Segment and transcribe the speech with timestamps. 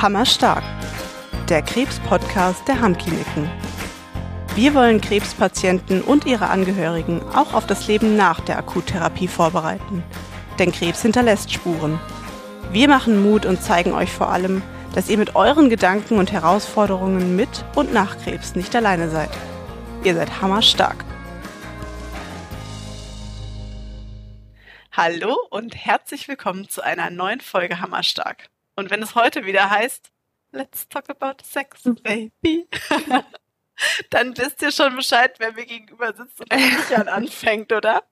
[0.00, 0.62] Hammerstark,
[1.48, 3.50] der Krebs-Podcast der Hammkliniken.
[4.54, 10.04] Wir wollen Krebspatienten und ihre Angehörigen auch auf das Leben nach der Akuttherapie vorbereiten.
[10.60, 11.98] Denn Krebs hinterlässt Spuren.
[12.70, 14.62] Wir machen Mut und zeigen euch vor allem,
[14.94, 19.30] dass ihr mit euren Gedanken und Herausforderungen mit und nach Krebs nicht alleine seid.
[20.04, 21.04] Ihr seid hammerstark.
[24.92, 28.48] Hallo und herzlich willkommen zu einer neuen Folge Hammerstark.
[28.78, 30.12] Und wenn es heute wieder heißt,
[30.52, 32.68] Let's talk about sex, baby,
[34.10, 38.04] dann wisst ihr schon Bescheid, wer mir gegenüber sitzt und Christian anfängt, oder?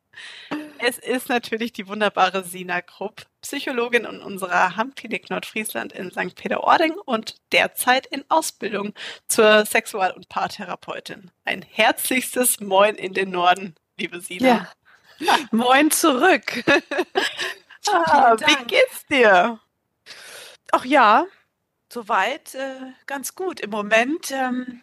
[0.79, 6.35] Es ist natürlich die wunderbare Sina Krupp, Psychologin in unserer Hammklinik Nordfriesland in St.
[6.35, 8.93] Peter-Ording und derzeit in Ausbildung
[9.29, 11.31] zur Sexual- und Paartherapeutin.
[11.45, 14.69] Ein herzlichstes Moin in den Norden, liebe Sina.
[15.21, 15.39] Ja.
[15.53, 16.65] Moin zurück.
[17.87, 19.61] ah, wie geht's dir?
[20.73, 21.27] Ach ja,
[21.93, 23.61] soweit äh, ganz gut.
[23.61, 24.83] Im Moment ähm,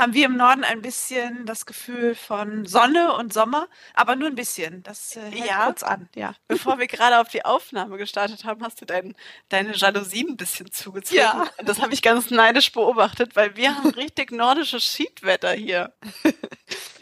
[0.00, 4.34] haben wir im Norden ein bisschen das Gefühl von Sonne und Sommer, aber nur ein
[4.34, 4.82] bisschen.
[4.82, 5.66] Das äh, hält ja.
[5.66, 6.34] kurz an, ja.
[6.48, 9.14] Bevor wir gerade auf die Aufnahme gestartet haben, hast du dein,
[9.50, 11.20] deine Jalousie ein bisschen zugezogen.
[11.20, 11.48] Ja.
[11.58, 15.92] Das habe ich ganz neidisch beobachtet, weil wir haben richtig nordisches Schiedwetter hier.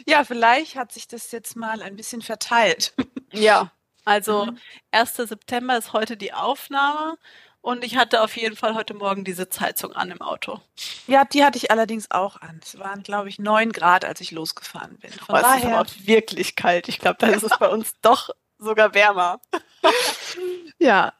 [0.05, 2.93] ja, vielleicht hat sich das jetzt mal ein bisschen verteilt.
[3.31, 3.71] Ja,
[4.03, 4.57] also mhm.
[4.91, 5.13] 1.
[5.15, 7.17] September ist heute die Aufnahme
[7.61, 10.61] und ich hatte auf jeden Fall heute Morgen die Sitzheizung an im Auto.
[11.07, 12.61] Ja, die hatte ich allerdings auch an.
[12.63, 15.11] Es waren, glaube ich, neun Grad, als ich losgefahren bin.
[15.11, 16.87] Von oh, daher ist wirklich kalt.
[16.87, 19.41] Ich glaube, da ist es bei uns doch sogar wärmer.
[20.79, 21.13] ja.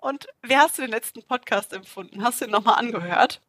[0.00, 2.22] Und wie hast du den letzten Podcast empfunden?
[2.22, 3.40] Hast du ihn nochmal angehört?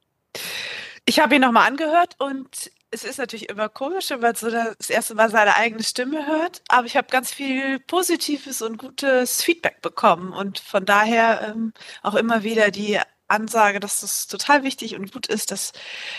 [1.05, 4.89] Ich habe ihn nochmal angehört und es ist natürlich immer komisch, wenn man so das
[4.89, 9.81] erste Mal seine eigene Stimme hört, aber ich habe ganz viel positives und gutes Feedback
[9.81, 15.11] bekommen und von daher ähm, auch immer wieder die Ansage, dass es total wichtig und
[15.13, 15.71] gut ist, dass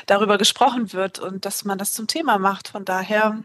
[0.06, 2.68] darüber gesprochen wird und dass man das zum Thema macht.
[2.68, 3.42] Von daher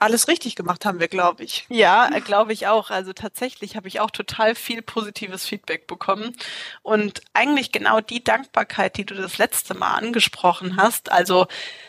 [0.00, 1.66] alles richtig gemacht haben wir, glaube ich.
[1.68, 2.90] Ja, glaube ich auch.
[2.90, 6.34] Also tatsächlich habe ich auch total viel positives Feedback bekommen.
[6.82, 11.46] Und eigentlich genau die Dankbarkeit, die du das letzte Mal angesprochen hast, also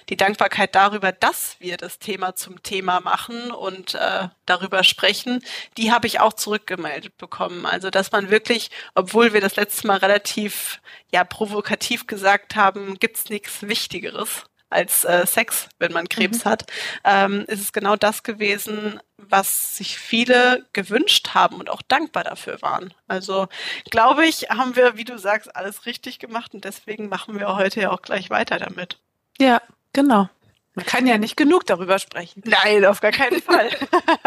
[0.09, 5.41] die Dankbarkeit darüber, dass wir das Thema zum Thema machen und äh, darüber sprechen,
[5.77, 7.65] die habe ich auch zurückgemeldet bekommen.
[7.65, 10.81] Also dass man wirklich, obwohl wir das letzte Mal relativ
[11.13, 16.49] ja provokativ gesagt haben, gibt's nichts Wichtigeres als äh, Sex, wenn man Krebs mhm.
[16.49, 16.71] hat,
[17.03, 22.61] ähm, ist es genau das gewesen, was sich viele gewünscht haben und auch dankbar dafür
[22.61, 22.93] waren.
[23.07, 23.47] Also
[23.89, 27.81] glaube ich, haben wir, wie du sagst, alles richtig gemacht und deswegen machen wir heute
[27.81, 28.97] ja auch gleich weiter damit.
[29.39, 29.61] Ja,
[29.93, 30.29] genau.
[30.73, 32.43] Man kann ja nicht genug darüber sprechen.
[32.45, 33.69] Nein, auf gar keinen Fall.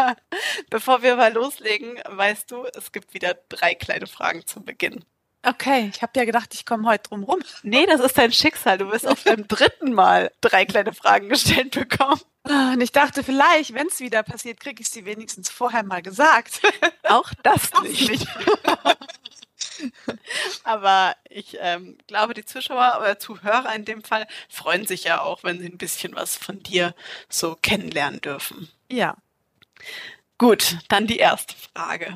[0.69, 5.03] Bevor wir mal loslegen, weißt du, es gibt wieder drei kleine Fragen zum Beginn.
[5.45, 7.39] Okay, ich habe ja gedacht, ich komme heute drum rum.
[7.61, 8.79] Nee, das ist dein Schicksal.
[8.79, 12.19] Du wirst auf deinem dritten Mal drei kleine Fragen gestellt bekommen.
[12.43, 16.01] Ah, und ich dachte, vielleicht, wenn es wieder passiert, kriege ich sie wenigstens vorher mal
[16.01, 16.61] gesagt.
[17.03, 18.27] Auch das nicht.
[20.63, 25.43] Aber ich ähm, glaube, die Zuschauer oder Zuhörer in dem Fall freuen sich ja auch,
[25.43, 26.95] wenn sie ein bisschen was von dir
[27.29, 28.69] so kennenlernen dürfen.
[28.89, 29.17] Ja.
[30.37, 32.15] Gut, dann die erste Frage.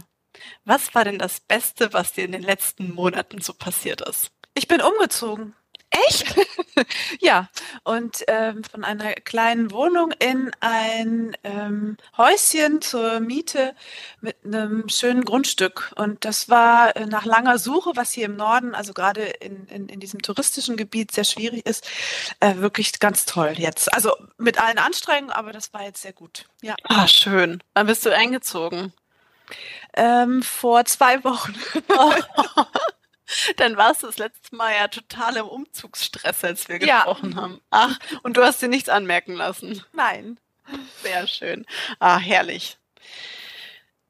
[0.65, 4.31] Was war denn das Beste, was dir in den letzten Monaten so passiert ist?
[4.53, 5.55] Ich bin umgezogen.
[5.91, 6.35] Echt?
[7.19, 7.49] ja,
[7.83, 13.75] und ähm, von einer kleinen Wohnung in ein ähm, Häuschen zur Miete
[14.21, 15.91] mit einem schönen Grundstück.
[15.95, 19.89] Und das war äh, nach langer Suche, was hier im Norden, also gerade in, in,
[19.89, 21.89] in diesem touristischen Gebiet sehr schwierig ist,
[22.39, 23.91] äh, wirklich ganz toll jetzt.
[23.91, 26.45] Also mit allen Anstrengungen, aber das war jetzt sehr gut.
[26.61, 26.75] Ja.
[26.83, 27.63] Ah, schön.
[27.73, 28.93] Wann bist du eingezogen?
[29.93, 31.55] Ähm, vor zwei Wochen.
[33.57, 37.37] Dann warst du das letzte Mal ja total im Umzugsstress, als wir gesprochen ja.
[37.37, 37.61] haben.
[37.69, 39.83] Ach, und du hast dir nichts anmerken lassen.
[39.93, 40.39] Nein.
[41.03, 41.65] Sehr schön.
[41.99, 42.77] Ah, herrlich.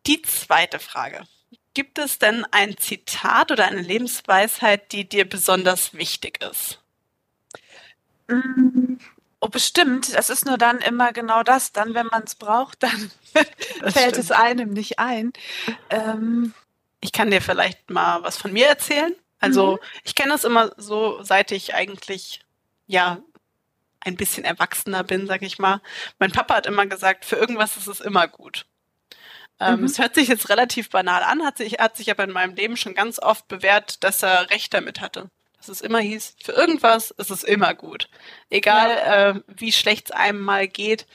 [0.08, 1.24] Die zweite Frage.
[1.74, 6.80] Gibt es denn ein Zitat oder eine Lebensweisheit, die dir besonders wichtig ist?
[9.42, 10.14] Oh, bestimmt.
[10.14, 11.72] Das ist nur dann immer genau das.
[11.72, 14.18] Dann, wenn man es braucht, dann fällt stimmt.
[14.18, 15.32] es einem nicht ein.
[15.90, 16.54] Ähm,
[17.00, 19.16] ich kann dir vielleicht mal was von mir erzählen.
[19.40, 19.78] Also mhm.
[20.04, 22.42] ich kenne das immer so, seit ich eigentlich
[22.88, 23.20] ja
[24.02, 25.82] ein bisschen erwachsener bin, sag ich mal.
[26.20, 28.66] Mein Papa hat immer gesagt, für irgendwas ist es immer gut.
[29.62, 29.86] Ähm, mhm.
[29.86, 32.76] Es hört sich jetzt relativ banal an, hat sich, hat sich aber in meinem Leben
[32.76, 37.12] schon ganz oft bewährt, dass er recht damit hatte dass es immer hieß, für irgendwas
[37.12, 38.10] ist es immer gut.
[38.50, 39.30] Egal, ja.
[39.30, 41.06] äh, wie schlecht es einem mal geht,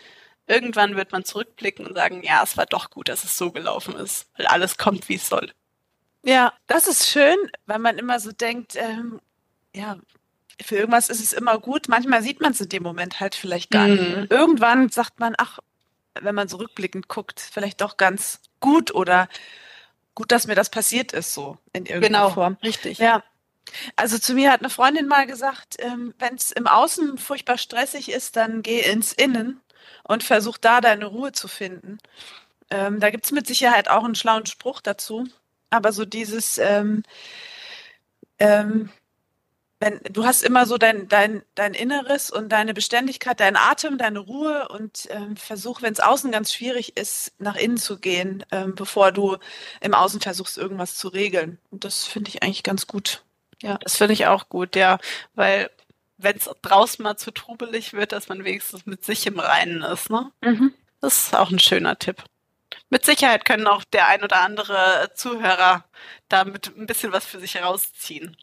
[0.47, 3.97] irgendwann wird man zurückblicken und sagen, ja, es war doch gut, dass es so gelaufen
[3.97, 5.53] ist, weil alles kommt, wie es soll.
[6.23, 7.37] Ja, das ist schön,
[7.67, 9.21] weil man immer so denkt, ähm,
[9.75, 9.97] ja,
[10.63, 11.89] für irgendwas ist es immer gut.
[11.89, 13.97] Manchmal sieht man es in dem Moment halt vielleicht gar mhm.
[13.97, 14.31] nicht.
[14.31, 15.59] Irgendwann sagt man, ach,
[16.21, 19.29] wenn man so rückblickend guckt, vielleicht doch ganz gut oder
[20.15, 22.57] gut, dass mir das passiert ist, so in irgendeiner genau, Form.
[22.63, 22.99] Richtig.
[22.99, 23.23] Ja.
[23.97, 28.11] Also zu mir hat eine Freundin mal gesagt, ähm, wenn es im Außen furchtbar stressig
[28.11, 29.61] ist, dann geh ins Innen
[30.05, 31.99] und versuch da deine Ruhe zu finden.
[32.71, 35.27] Ähm, da gibt es mit Sicherheit auch einen schlauen Spruch dazu.
[35.71, 37.03] Aber so dieses, ähm,
[38.39, 38.91] ähm,
[39.81, 44.21] wenn, du hast immer so dein, dein, dein Inneres und deine Beständigkeit, deinen Atem, deine
[44.21, 48.75] Ruhe und ähm, versuch, wenn es außen ganz schwierig ist, nach innen zu gehen, ähm,
[48.77, 49.37] bevor du
[49.81, 51.59] im Außen versuchst, irgendwas zu regeln.
[51.71, 53.24] Und das finde ich eigentlich ganz gut.
[53.63, 54.99] Ja, das finde ich auch gut, ja,
[55.35, 55.71] weil
[56.17, 60.11] wenn es draußen mal zu trubelig wird, dass man wenigstens mit sich im Reinen ist,
[60.11, 60.31] ne?
[60.43, 60.73] Mhm.
[61.01, 62.23] Das ist auch ein schöner Tipp.
[62.89, 65.85] Mit Sicherheit können auch der ein oder andere Zuhörer
[66.29, 68.37] damit ein bisschen was für sich herausziehen.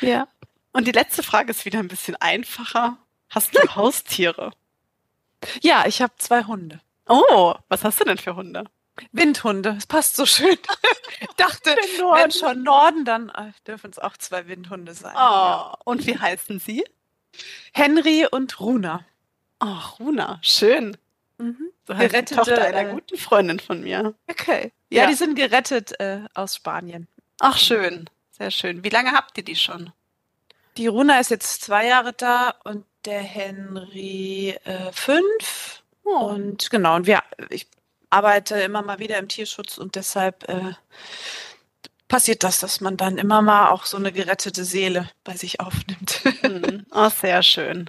[0.00, 0.28] Ja.
[0.72, 2.98] Und die letzte Frage ist wieder ein bisschen einfacher.
[3.30, 4.52] Hast du Haustiere?
[5.62, 6.80] Ja, ich habe zwei Hunde.
[7.06, 8.64] Oh, was hast du denn für Hunde?
[9.12, 9.74] Windhunde.
[9.78, 10.56] Es passt so schön.
[11.20, 15.14] ich dachte, wenn schon Norden, dann äh, dürfen es auch zwei Windhunde sein.
[15.14, 15.76] Oh, ja.
[15.84, 16.84] und wie heißen sie?
[17.72, 19.04] Henry und Runa.
[19.58, 20.96] Ach, Runa, schön.
[21.38, 21.70] Mhm.
[21.86, 24.14] So heißt Gerettete, die Tochter einer äh, guten Freundin von mir.
[24.28, 24.72] Okay.
[24.90, 27.08] Ja, ja die sind gerettet äh, aus Spanien.
[27.40, 28.10] Ach, schön.
[28.32, 28.84] Sehr schön.
[28.84, 29.92] Wie lange habt ihr die schon?
[30.76, 35.82] Die Runa ist jetzt zwei Jahre da und der Henry äh, fünf.
[36.04, 36.26] Oh.
[36.26, 37.66] Und genau, und wir, ich
[38.10, 40.72] arbeite immer mal wieder im Tierschutz und deshalb äh,
[42.08, 46.22] passiert das, dass man dann immer mal auch so eine gerettete Seele bei sich aufnimmt.
[46.90, 47.88] Oh, sehr schön.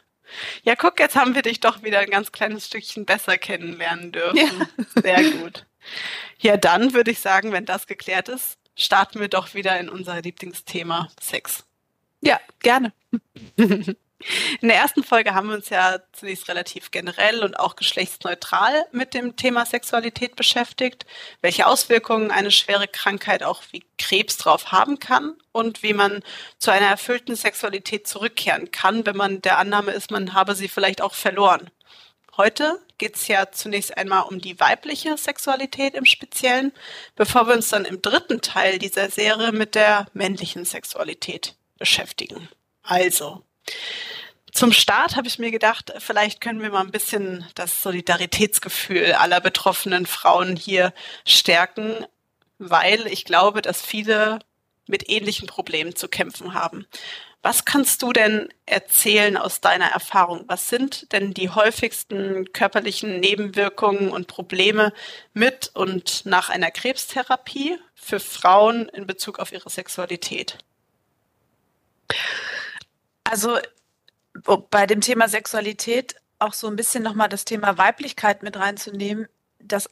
[0.63, 4.37] Ja, guck, jetzt haben wir dich doch wieder ein ganz kleines Stückchen besser kennenlernen dürfen.
[4.95, 5.01] Ja.
[5.01, 5.65] Sehr gut.
[6.39, 10.21] Ja, dann würde ich sagen, wenn das geklärt ist, starten wir doch wieder in unser
[10.21, 11.65] Lieblingsthema Sex.
[12.21, 12.93] Ja, gerne.
[14.61, 19.13] In der ersten Folge haben wir uns ja zunächst relativ generell und auch geschlechtsneutral mit
[19.13, 21.05] dem Thema Sexualität beschäftigt,
[21.41, 26.21] welche Auswirkungen eine schwere Krankheit auch wie Krebs drauf haben kann und wie man
[26.57, 31.01] zu einer erfüllten Sexualität zurückkehren kann, wenn man der Annahme ist, man habe sie vielleicht
[31.01, 31.69] auch verloren.
[32.35, 36.73] Heute geht es ja zunächst einmal um die weibliche Sexualität im Speziellen,
[37.15, 42.49] bevor wir uns dann im dritten Teil dieser Serie mit der männlichen Sexualität beschäftigen.
[42.83, 43.43] Also,
[44.51, 49.41] zum Start habe ich mir gedacht, vielleicht können wir mal ein bisschen das Solidaritätsgefühl aller
[49.41, 50.93] betroffenen Frauen hier
[51.25, 52.05] stärken,
[52.57, 54.39] weil ich glaube, dass viele
[54.87, 56.87] mit ähnlichen Problemen zu kämpfen haben.
[57.41, 60.43] Was kannst du denn erzählen aus deiner Erfahrung?
[60.47, 64.91] Was sind denn die häufigsten körperlichen Nebenwirkungen und Probleme
[65.33, 70.57] mit und nach einer Krebstherapie für Frauen in Bezug auf ihre Sexualität?
[73.29, 73.59] Also
[74.71, 79.27] bei dem Thema Sexualität auch so ein bisschen nochmal das Thema Weiblichkeit mit reinzunehmen.
[79.59, 79.87] Das,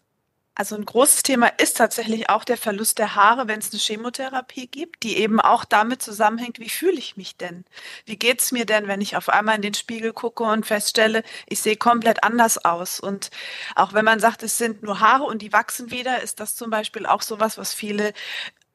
[0.55, 4.65] also ein großes Thema ist tatsächlich auch der Verlust der Haare, wenn es eine Chemotherapie
[4.65, 7.63] gibt, die eben auch damit zusammenhängt, wie fühle ich mich denn?
[8.05, 11.21] Wie geht es mir denn, wenn ich auf einmal in den Spiegel gucke und feststelle,
[11.47, 12.99] ich sehe komplett anders aus?
[12.99, 13.29] Und
[13.75, 16.71] auch wenn man sagt, es sind nur Haare und die wachsen wieder, ist das zum
[16.71, 18.13] Beispiel auch sowas, was viele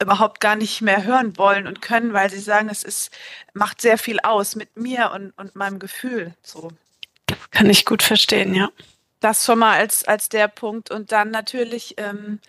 [0.02, 3.10] überhaupt gar nicht mehr hören wollen und können, weil sie sagen, es ist,
[3.54, 6.34] macht sehr viel aus mit mir und, und meinem Gefühl.
[6.42, 6.70] So.
[7.50, 8.70] Kann ich gut verstehen, ja.
[9.20, 10.90] Das schon mal als, als der Punkt.
[10.90, 12.40] Und dann natürlich, ähm,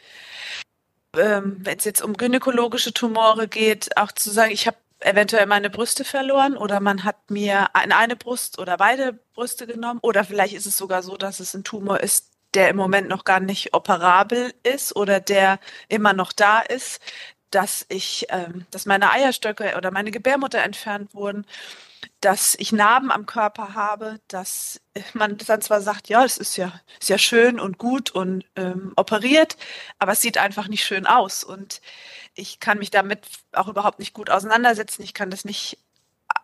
[1.16, 5.70] ähm, wenn es jetzt um gynäkologische Tumore geht, auch zu sagen, ich habe eventuell meine
[5.70, 10.54] Brüste verloren oder man hat mir eine, eine Brust oder beide Brüste genommen oder vielleicht
[10.54, 13.74] ist es sogar so, dass es ein Tumor ist, der im Moment noch gar nicht
[13.74, 17.02] operabel ist oder der immer noch da ist,
[17.54, 21.46] dass ich, ähm, dass meine Eierstöcke oder meine Gebärmutter entfernt wurden,
[22.20, 24.82] dass ich Narben am Körper habe, dass
[25.14, 28.94] man dann zwar sagt, ja, es ist ja, ist ja schön und gut und ähm,
[28.96, 29.58] operiert,
[30.00, 31.82] aber es sieht einfach nicht schön aus und
[32.34, 35.04] ich kann mich damit auch überhaupt nicht gut auseinandersetzen.
[35.04, 35.78] Ich kann das nicht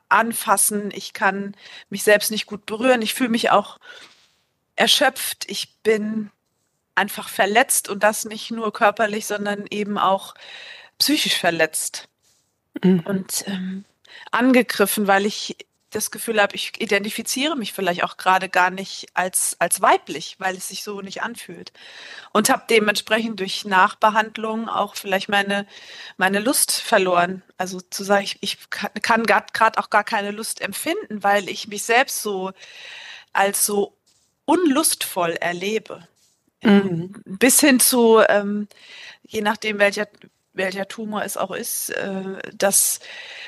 [0.07, 0.91] anfassen.
[0.93, 1.55] Ich kann
[1.89, 3.01] mich selbst nicht gut berühren.
[3.01, 3.79] Ich fühle mich auch
[4.75, 5.45] erschöpft.
[5.47, 6.29] Ich bin
[6.93, 10.35] einfach verletzt und das nicht nur körperlich, sondern eben auch
[10.99, 12.07] psychisch verletzt
[12.83, 12.99] mhm.
[13.01, 13.85] und ähm,
[14.31, 15.55] angegriffen, weil ich
[15.91, 20.55] das Gefühl habe, ich identifiziere mich vielleicht auch gerade gar nicht als, als weiblich, weil
[20.55, 21.71] es sich so nicht anfühlt.
[22.31, 25.65] Und habe dementsprechend durch Nachbehandlung auch vielleicht meine,
[26.17, 27.41] meine Lust verloren.
[27.57, 31.83] Also zu sagen, ich, ich kann gerade auch gar keine Lust empfinden, weil ich mich
[31.83, 32.51] selbst so
[33.33, 33.97] als so
[34.45, 36.07] unlustvoll erlebe.
[36.61, 37.15] Mhm.
[37.25, 38.67] Bis hin zu, ähm,
[39.23, 40.07] je nachdem, welcher
[40.59, 42.99] welcher Tumor es auch ist, äh, dass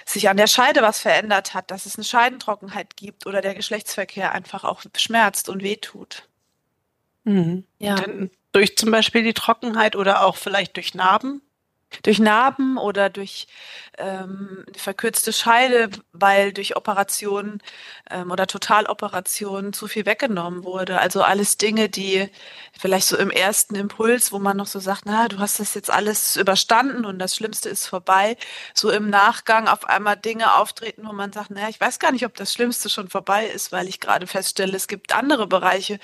[0.06, 4.32] sich an der Scheide was verändert hat, dass es eine Scheidentrockenheit gibt oder der Geschlechtsverkehr
[4.32, 6.28] einfach auch schmerzt und wehtut.
[7.24, 7.66] Mhm.
[7.78, 7.96] Ja.
[7.96, 11.42] Denn durch zum Beispiel die Trockenheit oder auch vielleicht durch Narben?
[12.04, 13.48] Durch Narben oder durch
[13.98, 17.62] ähm, verkürzte Scheide, weil durch Operationen
[18.10, 21.00] ähm, oder Totaloperationen zu viel weggenommen wurde.
[21.00, 22.30] Also alles Dinge, die
[22.80, 25.92] vielleicht so im ersten Impuls, wo man noch so sagt, na, du hast das jetzt
[25.92, 28.38] alles überstanden und das Schlimmste ist vorbei,
[28.74, 32.26] so im Nachgang auf einmal Dinge auftreten, wo man sagt, na, ich weiß gar nicht,
[32.26, 36.00] ob das Schlimmste schon vorbei ist, weil ich gerade feststelle, es gibt andere Bereiche,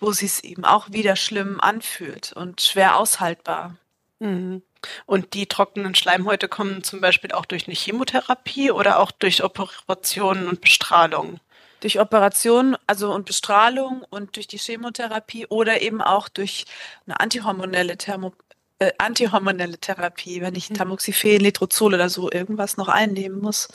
[0.00, 3.76] wo es sich eben auch wieder schlimm anfühlt und schwer aushaltbar.
[4.20, 4.62] Mhm.
[5.06, 10.48] Und die trockenen Schleimhäute kommen zum Beispiel auch durch eine Chemotherapie oder auch durch Operationen
[10.48, 11.40] und Bestrahlung?
[11.80, 16.64] Durch Operationen, also und Bestrahlung und durch die Chemotherapie oder eben auch durch
[17.06, 18.32] eine antihormonelle Thermo
[18.78, 20.74] äh, antihormonelle Therapie, wenn ich mhm.
[20.74, 23.68] Tamoxifen, Letrozol oder so irgendwas noch einnehmen muss.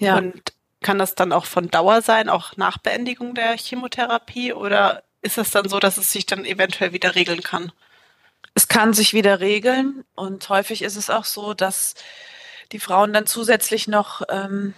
[0.00, 0.16] Ja.
[0.16, 5.38] Und kann das dann auch von Dauer sein, auch nach Beendigung der Chemotherapie oder ist
[5.38, 7.72] es dann so, dass es sich dann eventuell wieder regeln kann?
[8.54, 11.94] Es kann sich wieder regeln und häufig ist es auch so, dass
[12.72, 14.74] die Frauen dann zusätzlich noch ähm,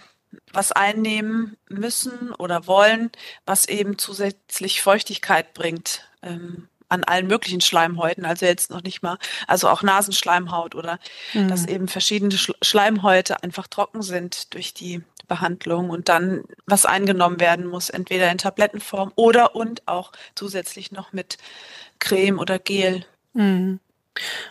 [0.53, 3.11] was einnehmen müssen oder wollen,
[3.45, 9.17] was eben zusätzlich Feuchtigkeit bringt ähm, an allen möglichen Schleimhäuten, also jetzt noch nicht mal,
[9.47, 10.99] also auch Nasenschleimhaut oder
[11.33, 11.47] mhm.
[11.47, 17.65] dass eben verschiedene Schleimhäute einfach trocken sind durch die Behandlung und dann was eingenommen werden
[17.65, 21.37] muss, entweder in Tablettenform oder und auch zusätzlich noch mit
[21.99, 23.05] Creme oder Gel.
[23.33, 23.79] Mhm.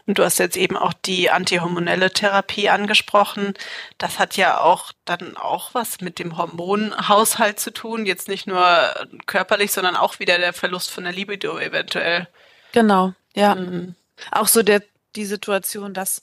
[0.07, 3.55] Und du hast jetzt eben auch die antihormonelle Therapie angesprochen.
[3.99, 8.07] Das hat ja auch dann auch was mit dem Hormonhaushalt zu tun.
[8.07, 8.95] Jetzt nicht nur
[9.27, 12.27] körperlich, sondern auch wieder der Verlust von der Libido eventuell.
[12.73, 13.55] Genau, ja.
[13.55, 13.95] Mhm.
[14.31, 14.83] Auch so der,
[15.15, 16.23] die Situation, dass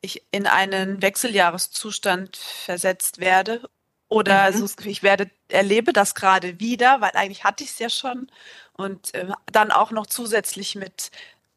[0.00, 3.62] ich in einen Wechseljahreszustand versetzt werde
[4.08, 4.40] oder mhm.
[4.40, 8.30] also ich werde erlebe das gerade wieder, weil eigentlich hatte ich es ja schon
[8.74, 11.10] und äh, dann auch noch zusätzlich mit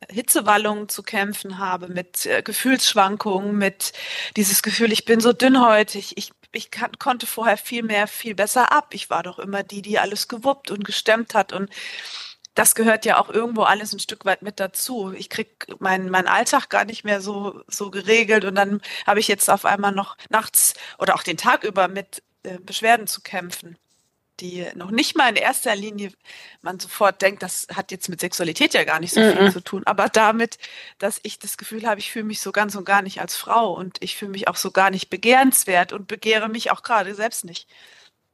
[0.09, 3.93] Hitzewallungen zu kämpfen habe, mit äh, Gefühlsschwankungen, mit
[4.35, 8.71] dieses Gefühl, ich bin so dünnhäutig, ich, ich kann, konnte vorher viel mehr, viel besser
[8.71, 8.93] ab.
[8.93, 11.69] Ich war doch immer die, die alles gewuppt und gestemmt hat und
[12.55, 15.13] das gehört ja auch irgendwo alles ein Stück weit mit dazu.
[15.13, 19.27] Ich krieg meinen mein Alltag gar nicht mehr so, so geregelt und dann habe ich
[19.29, 23.77] jetzt auf einmal noch nachts oder auch den Tag über mit äh, Beschwerden zu kämpfen
[24.41, 26.11] die noch nicht mal in erster Linie
[26.61, 29.61] man sofort denkt, das hat jetzt mit Sexualität ja gar nicht so viel mm zu
[29.61, 30.57] tun, aber damit,
[30.99, 33.73] dass ich das Gefühl habe, ich fühle mich so ganz und gar nicht als Frau
[33.73, 37.45] und ich fühle mich auch so gar nicht begehrenswert und begehre mich auch gerade selbst
[37.45, 37.67] nicht.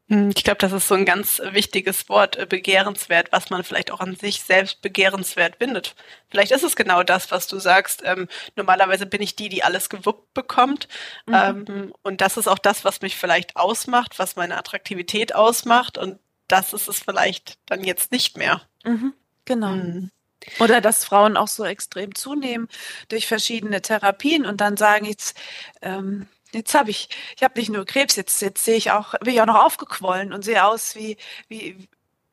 [0.09, 3.91] Hm, ich glaube, das ist so ein ganz wichtiges Wort, äh, begehrenswert, was man vielleicht
[3.91, 5.95] auch an sich selbst begehrenswert findet.
[6.29, 8.03] Vielleicht ist es genau das, was du sagst.
[8.05, 10.87] Ähm, normalerweise bin ich die, die alles gewuppt bekommt.
[11.25, 11.33] Mhm.
[11.33, 15.97] Ähm, und das ist auch das, was mich vielleicht ausmacht, was meine Attraktivität ausmacht.
[15.97, 18.61] Und das ist es vielleicht dann jetzt nicht mehr.
[18.85, 19.71] Mhm, genau.
[19.71, 20.11] Mhm.
[20.59, 22.69] Oder dass Frauen auch so extrem zunehmen
[23.09, 25.37] durch verschiedene Therapien und dann sagen jetzt,
[25.81, 29.33] ähm, Jetzt habe ich, ich habe nicht nur Krebs, jetzt, jetzt sehe ich auch, bin
[29.33, 31.17] ich auch noch aufgequollen und sehe aus wie,
[31.49, 31.87] wie,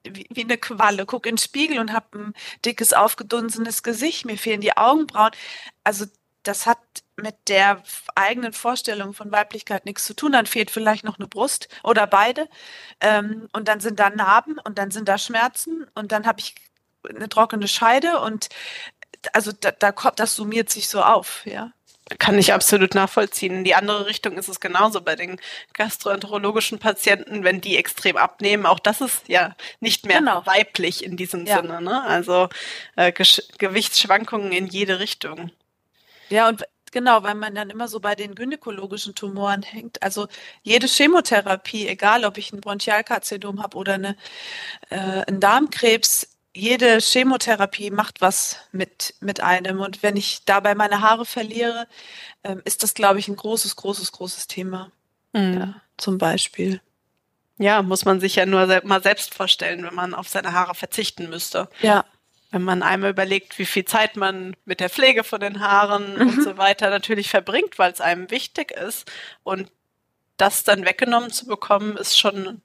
[0.04, 1.06] wie, wie eine Qualle.
[1.06, 4.24] Guck in den Spiegel und habe ein dickes, aufgedunsenes Gesicht.
[4.24, 5.32] Mir fehlen die Augenbrauen.
[5.82, 6.06] Also
[6.44, 6.78] das hat
[7.16, 7.82] mit der
[8.14, 10.32] eigenen Vorstellung von Weiblichkeit nichts zu tun.
[10.32, 12.48] Dann fehlt vielleicht noch eine Brust oder beide.
[13.00, 16.54] Ähm, und dann sind da Narben und dann sind da Schmerzen und dann habe ich
[17.08, 18.48] eine trockene Scheide und
[19.32, 21.72] also da, da kommt, das summiert sich so auf, ja.
[22.18, 23.54] Kann ich absolut nachvollziehen.
[23.54, 25.40] In die andere Richtung ist es genauso bei den
[25.72, 28.66] gastroenterologischen Patienten, wenn die extrem abnehmen.
[28.66, 30.44] Auch das ist ja nicht mehr genau.
[30.44, 31.56] weiblich in diesem ja.
[31.56, 31.80] Sinne.
[31.80, 32.02] Ne?
[32.04, 32.50] Also
[32.96, 35.50] äh, Gewichtsschwankungen in jede Richtung.
[36.28, 40.02] Ja, und genau, weil man dann immer so bei den gynäkologischen Tumoren hängt.
[40.02, 40.28] Also
[40.62, 44.16] jede Chemotherapie, egal ob ich ein Bronchialkarzinom habe oder eine,
[44.90, 44.96] äh,
[45.26, 49.80] einen Darmkrebs, jede Chemotherapie macht was mit, mit einem.
[49.80, 51.88] Und wenn ich dabei meine Haare verliere,
[52.44, 54.92] ähm, ist das, glaube ich, ein großes, großes, großes Thema.
[55.32, 55.54] Mhm.
[55.54, 56.80] Ja, zum Beispiel.
[57.58, 61.28] Ja, muss man sich ja nur mal selbst vorstellen, wenn man auf seine Haare verzichten
[61.28, 61.68] müsste.
[61.82, 62.04] Ja.
[62.50, 66.20] Wenn man einmal überlegt, wie viel Zeit man mit der Pflege von den Haaren mhm.
[66.20, 69.10] und so weiter natürlich verbringt, weil es einem wichtig ist.
[69.42, 69.70] Und
[70.36, 72.60] das dann weggenommen zu bekommen, ist schon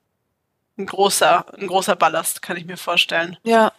[0.80, 3.38] ein großer, ein großer Ballast, kann ich mir vorstellen.
[3.44, 3.72] Ja.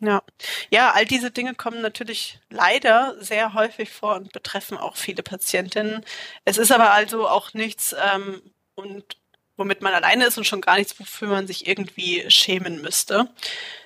[0.00, 0.22] Ja.
[0.70, 6.04] Ja, all diese Dinge kommen natürlich leider sehr häufig vor und betreffen auch viele Patientinnen.
[6.44, 8.42] Es ist aber also auch nichts, ähm,
[8.74, 9.16] und
[9.56, 13.28] womit man alleine ist und schon gar nichts, wofür man sich irgendwie schämen müsste.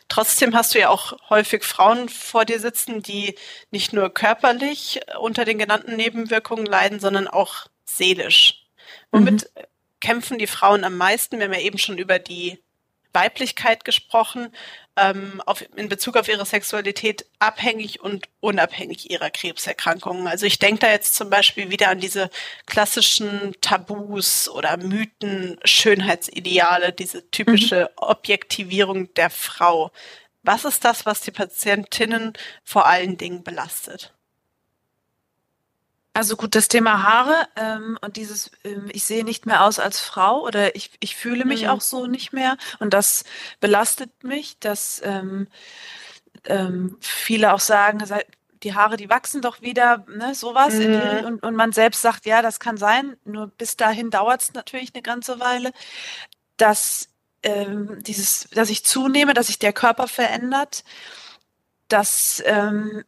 [0.09, 3.35] Trotzdem hast du ja auch häufig Frauen vor dir sitzen, die
[3.71, 8.66] nicht nur körperlich unter den genannten Nebenwirkungen leiden, sondern auch seelisch.
[9.11, 9.62] Womit mhm.
[10.00, 11.38] Kämpfen die Frauen am meisten?
[11.38, 12.59] Wir haben ja eben schon über die
[13.12, 14.52] Weiblichkeit gesprochen,
[14.97, 20.26] ähm, auf, in Bezug auf ihre Sexualität abhängig und unabhängig ihrer Krebserkrankungen.
[20.26, 22.31] Also ich denke da jetzt zum Beispiel wieder an diese
[22.67, 27.88] klassischen Tabus oder Mythen, Schönheitsideale, diese typische mhm.
[27.97, 29.90] Objektivierung der Frau.
[30.43, 32.33] Was ist das, was die Patientinnen
[32.64, 34.12] vor allen Dingen belastet?
[36.19, 40.01] Also gut, das Thema Haare ähm, und dieses, ähm, ich sehe nicht mehr aus als
[40.01, 41.69] Frau oder ich, ich fühle mich mhm.
[41.69, 43.23] auch so nicht mehr und das
[43.61, 45.47] belastet mich, dass ähm,
[46.43, 48.03] ähm, viele auch sagen,
[48.65, 50.75] die Haare, die wachsen doch wieder, ne, sowas.
[50.75, 50.81] Mhm.
[50.81, 54.55] Die, und, und man selbst sagt, ja, das kann sein, nur bis dahin dauert es
[54.55, 55.71] natürlich eine ganze Weile,
[56.57, 57.11] dass
[57.45, 60.83] ähm, dieses, dass ich zunehme, dass sich der Körper verändert,
[61.87, 63.05] dass ähm,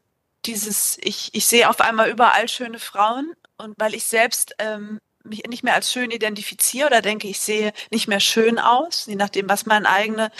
[0.46, 5.44] dieses, ich, ich sehe auf einmal überall schöne Frauen und weil ich selbst ähm, mich
[5.46, 9.48] nicht mehr als schön identifiziere oder denke, ich sehe nicht mehr schön aus, je nachdem,
[9.48, 10.30] was mein eigene,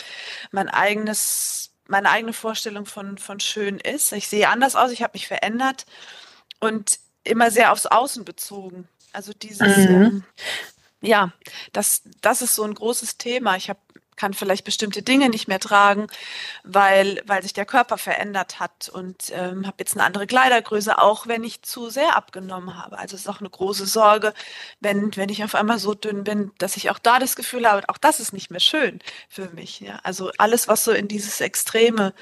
[0.52, 4.12] mein eigenes, meine eigene Vorstellung von, von schön ist.
[4.12, 5.85] Ich sehe anders aus, ich habe mich verändert
[6.61, 8.88] und immer sehr aufs Außen bezogen.
[9.12, 9.95] Also dieses, mhm.
[9.95, 10.25] ähm,
[11.02, 11.33] ja,
[11.73, 13.57] das, das ist so ein großes Thema.
[13.57, 13.80] Ich habe
[14.21, 16.07] kann vielleicht bestimmte Dinge nicht mehr tragen,
[16.62, 21.27] weil, weil sich der Körper verändert hat und ähm, habe jetzt eine andere Kleidergröße, auch
[21.27, 22.99] wenn ich zu sehr abgenommen habe.
[22.99, 24.35] Also es ist auch eine große Sorge,
[24.81, 27.89] wenn, wenn ich auf einmal so dünn bin, dass ich auch da das Gefühl habe,
[27.89, 29.00] auch das ist nicht mehr schön
[29.31, 29.81] für mich.
[29.81, 30.00] Ja?
[30.03, 32.12] Also alles, was so in dieses Extreme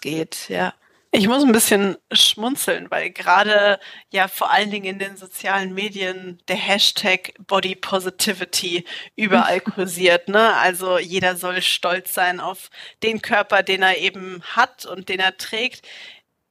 [0.00, 0.74] geht, ja.
[1.14, 3.78] Ich muss ein bisschen schmunzeln, weil gerade
[4.10, 10.28] ja vor allen Dingen in den sozialen Medien der Hashtag Body Positivity überall kursiert.
[10.28, 10.54] Ne?
[10.54, 12.70] Also jeder soll stolz sein auf
[13.02, 15.86] den Körper, den er eben hat und den er trägt.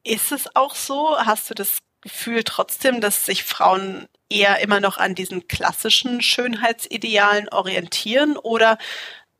[0.03, 1.17] Ist es auch so?
[1.17, 7.49] Hast du das Gefühl trotzdem, dass sich Frauen eher immer noch an diesen klassischen Schönheitsidealen
[7.49, 8.77] orientieren oder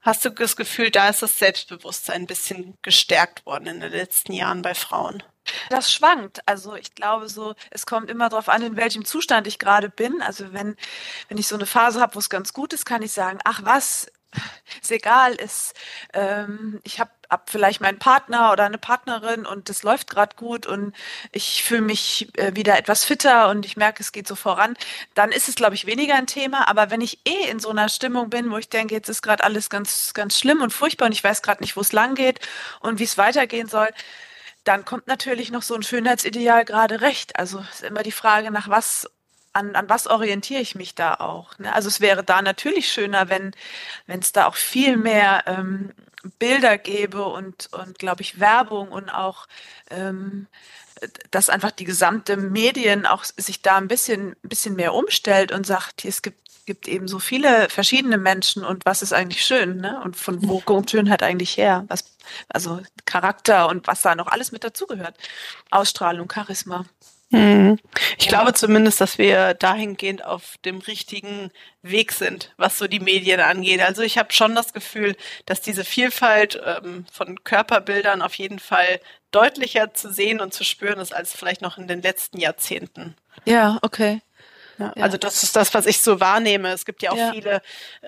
[0.02, 4.34] Hast du das Gefühl, da ist das Selbstbewusstsein ein bisschen gestärkt worden in den letzten
[4.34, 5.24] Jahren bei Frauen?
[5.70, 6.48] Das schwankt.
[6.48, 10.22] Also ich glaube so, es kommt immer darauf an, in welchem Zustand ich gerade bin.
[10.22, 10.76] Also wenn,
[11.28, 13.62] wenn ich so eine Phase habe, wo es ganz gut ist, kann ich sagen, ach
[13.64, 14.12] was,
[14.82, 15.74] ist egal, ist,
[16.14, 20.66] ähm, ich habe hab vielleicht meinen Partner oder eine Partnerin und das läuft gerade gut
[20.66, 20.94] und
[21.32, 24.76] ich fühle mich äh, wieder etwas fitter und ich merke, es geht so voran,
[25.14, 26.68] dann ist es, glaube ich, weniger ein Thema.
[26.68, 29.46] Aber wenn ich eh in so einer Stimmung bin, wo ich denke, jetzt ist gerade
[29.46, 32.42] alles ganz, ganz schlimm und furchtbar und ich weiß gerade nicht, wo es lang geht
[32.82, 33.90] und wie es weitergehen soll,
[34.66, 37.40] dann kommt natürlich noch so ein Schönheitsideal gerade recht.
[37.40, 39.10] Also ist immer die Frage, nach was
[39.54, 41.58] an, an was orientiere ich mich da auch?
[41.60, 41.74] Ne?
[41.74, 43.52] Also es wäre da natürlich schöner, wenn
[44.06, 45.92] wenn es da auch viel mehr ähm,
[46.40, 49.48] Bilder gäbe und und glaube ich Werbung und auch
[49.90, 50.48] ähm,
[51.32, 55.66] dass einfach die gesamte Medien auch sich da ein bisschen ein bisschen mehr umstellt und
[55.66, 60.00] sagt, es gibt gibt eben so viele verschiedene Menschen und was ist eigentlich schön, ne?
[60.04, 61.86] Und von wo kommt Schönheit eigentlich her?
[61.88, 62.06] Was,
[62.50, 65.18] also Charakter und was da noch alles mit dazugehört.
[65.70, 66.86] Ausstrahlung, Charisma.
[67.32, 67.80] Mhm.
[68.18, 73.40] Ich glaube zumindest, dass wir dahingehend auf dem richtigen Weg sind, was so die Medien
[73.40, 73.82] angeht.
[73.82, 75.16] Also ich habe schon das Gefühl,
[75.46, 79.00] dass diese Vielfalt ähm, von Körperbildern auf jeden Fall
[79.32, 83.16] deutlicher zu sehen und zu spüren ist als vielleicht noch in den letzten Jahrzehnten.
[83.46, 84.22] Ja, okay.
[84.78, 84.92] Ja.
[84.94, 86.70] Also das ist das, was ich so wahrnehme.
[86.70, 87.32] Es gibt ja auch ja.
[87.32, 87.62] viele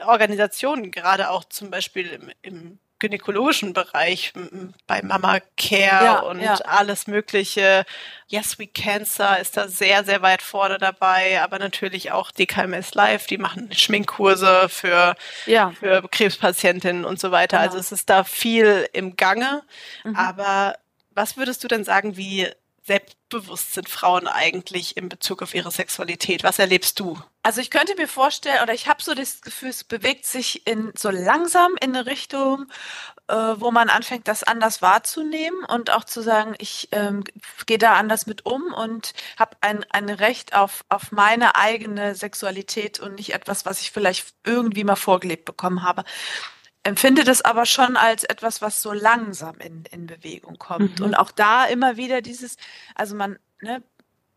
[0.05, 4.31] Organisationen, gerade auch zum Beispiel im, im gynäkologischen Bereich
[4.87, 6.53] bei Mama Care ja, und ja.
[6.63, 7.83] alles Mögliche.
[8.27, 13.25] Yes We Cancer ist da sehr, sehr weit vorne dabei, aber natürlich auch DKMS Live,
[13.27, 15.71] die machen Schminkkurse für, ja.
[15.77, 17.59] für Krebspatientinnen und so weiter.
[17.59, 19.63] Also es ist da viel im Gange.
[20.05, 20.15] Mhm.
[20.15, 20.75] Aber
[21.11, 22.47] was würdest du denn sagen, wie
[22.85, 26.43] selbstbewusst sind Frauen eigentlich in Bezug auf ihre Sexualität?
[26.43, 27.17] Was erlebst du?
[27.41, 30.91] Also ich könnte mir vorstellen, oder ich habe so das Gefühl, es bewegt sich in
[30.97, 32.67] so langsam in eine Richtung,
[33.27, 37.23] äh, wo man anfängt, das anders wahrzunehmen und auch zu sagen, ich ähm,
[37.65, 42.99] gehe da anders mit um und habe ein, ein Recht auf, auf meine eigene Sexualität
[42.99, 46.03] und nicht etwas, was ich vielleicht irgendwie mal vorgelebt bekommen habe
[46.83, 50.99] empfinde das aber schon als etwas, was so langsam in, in Bewegung kommt.
[50.99, 51.05] Mhm.
[51.05, 52.57] Und auch da immer wieder dieses,
[52.95, 53.81] also man, ne,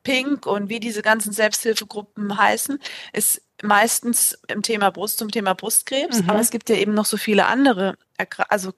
[0.04, 2.78] Pink und wie diese ganzen Selbsthilfegruppen heißen,
[3.12, 6.30] ist meistens im Thema Brust zum Thema Brustkrebs, mhm.
[6.30, 7.96] aber es gibt ja eben noch so viele andere,
[8.48, 8.72] also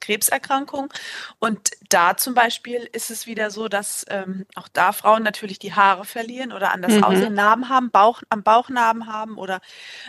[0.00, 0.92] Krebserkrankung.
[1.38, 5.74] Und da zum Beispiel ist es wieder so, dass ähm, auch da Frauen natürlich die
[5.74, 7.04] Haare verlieren oder anders mhm.
[7.04, 9.60] aussehen, Narben haben, Bauch, am Bauchnarben haben oder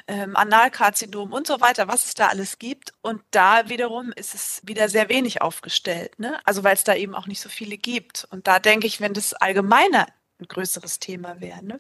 [0.08, 2.94] ähm, Analkarzinom und so weiter, was es da alles gibt.
[3.02, 6.20] Und da wiederum ist es wieder sehr wenig aufgestellt.
[6.20, 6.40] Ne?
[6.46, 8.28] Also weil es da eben auch nicht so viele gibt.
[8.32, 10.08] Und da denke ich, wenn das allgemeiner
[10.40, 11.64] ein größeres Thema wäre.
[11.64, 11.80] Ne?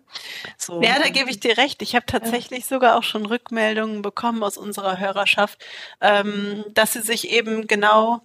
[0.57, 1.81] So, ja, da gebe ich dir recht.
[1.81, 2.75] Ich habe tatsächlich ja.
[2.75, 5.63] sogar auch schon Rückmeldungen bekommen aus unserer Hörerschaft,
[6.01, 8.21] ähm, dass sie sich eben genau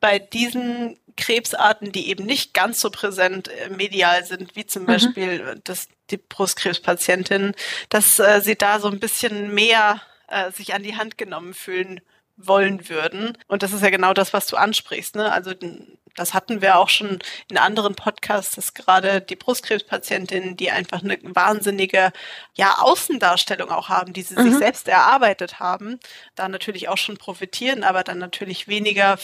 [0.00, 4.86] bei diesen Krebsarten, die eben nicht ganz so präsent äh, medial sind, wie zum mhm.
[4.86, 7.54] Beispiel das, die Brustkrebspatientin,
[7.88, 12.00] dass äh, sie da so ein bisschen mehr äh, sich an die Hand genommen fühlen
[12.36, 13.38] wollen würden.
[13.48, 15.16] Und das ist ja genau das, was du ansprichst.
[15.16, 15.30] Ne?
[15.30, 15.52] Also
[16.16, 17.18] das hatten wir auch schon
[17.48, 22.12] in anderen Podcasts, dass gerade die Brustkrebspatientinnen, die einfach eine wahnsinnige
[22.54, 24.50] ja, Außendarstellung auch haben, die sie mhm.
[24.50, 25.98] sich selbst erarbeitet haben,
[26.34, 29.18] da natürlich auch schon profitieren, aber dann natürlich weniger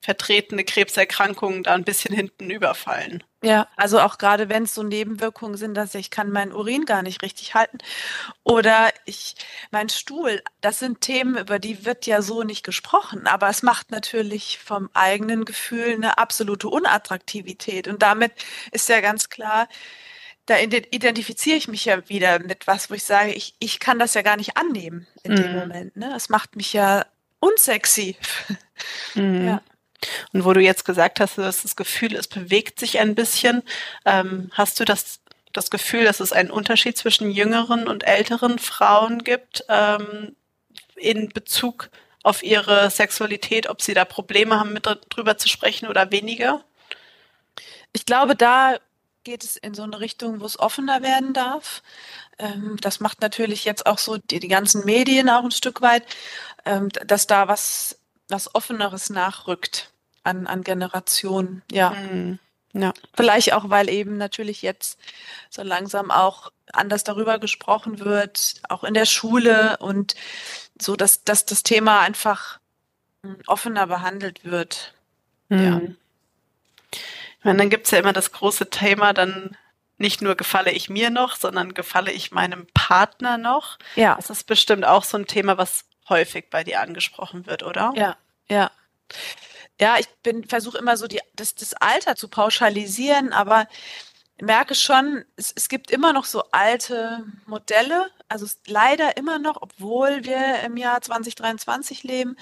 [0.00, 3.22] vertretene Krebserkrankungen da ein bisschen hinten überfallen.
[3.42, 7.02] Ja, also auch gerade wenn es so Nebenwirkungen sind, dass ich kann meinen Urin gar
[7.02, 7.78] nicht richtig halten
[8.42, 9.34] oder ich
[9.70, 13.90] mein Stuhl, das sind Themen, über die wird ja so nicht gesprochen, aber es macht
[13.90, 18.32] natürlich vom eigenen Gefühl eine absolute Unattraktivität und damit
[18.72, 19.68] ist ja ganz klar,
[20.46, 24.14] da identifiziere ich mich ja wieder mit was, wo ich sage, ich, ich kann das
[24.14, 25.36] ja gar nicht annehmen in mhm.
[25.36, 25.96] dem Moment.
[25.96, 26.12] Ne?
[26.16, 27.04] Es macht mich ja
[27.40, 28.16] unsexy.
[29.16, 29.48] Mhm.
[29.48, 29.62] Ja.
[30.32, 33.62] Und wo du jetzt gesagt hast, dass das Gefühl, es bewegt sich ein bisschen,
[34.04, 35.20] ähm, hast du das,
[35.52, 40.36] das Gefühl, dass es einen Unterschied zwischen jüngeren und älteren Frauen gibt ähm,
[40.96, 41.90] in Bezug
[42.22, 46.64] auf ihre Sexualität, ob sie da Probleme haben, mit drüber zu sprechen oder weniger?
[47.92, 48.78] Ich glaube, da
[49.24, 51.82] geht es in so eine Richtung, wo es offener werden darf.
[52.38, 56.04] Ähm, das macht natürlich jetzt auch so die, die ganzen Medien auch ein Stück weit,
[56.64, 59.90] ähm, dass da was was Offeneres nachrückt
[60.22, 61.90] an, an Generationen, ja.
[61.90, 62.38] Mhm.
[62.74, 62.92] Ja.
[63.14, 65.00] Vielleicht auch, weil eben natürlich jetzt
[65.48, 70.14] so langsam auch anders darüber gesprochen wird, auch in der Schule und
[70.78, 72.60] so, dass, dass das Thema einfach
[73.22, 74.92] hm, offener behandelt wird.
[75.48, 75.64] Mhm.
[75.64, 75.80] Ja.
[77.38, 79.56] Ich meine, dann gibt's ja immer das große Thema, dann
[79.96, 83.78] nicht nur gefalle ich mir noch, sondern gefalle ich meinem Partner noch.
[83.96, 84.14] Ja.
[84.14, 87.92] Das ist bestimmt auch so ein Thema, was häufig bei dir angesprochen wird, oder?
[87.94, 88.16] Ja,
[88.48, 88.70] ja.
[89.80, 93.68] Ja, ich bin versuche immer so die, das, das Alter zu pauschalisieren, aber
[94.40, 100.24] merke schon, es, es gibt immer noch so alte Modelle, also leider immer noch, obwohl
[100.24, 102.36] wir im Jahr 2023 leben,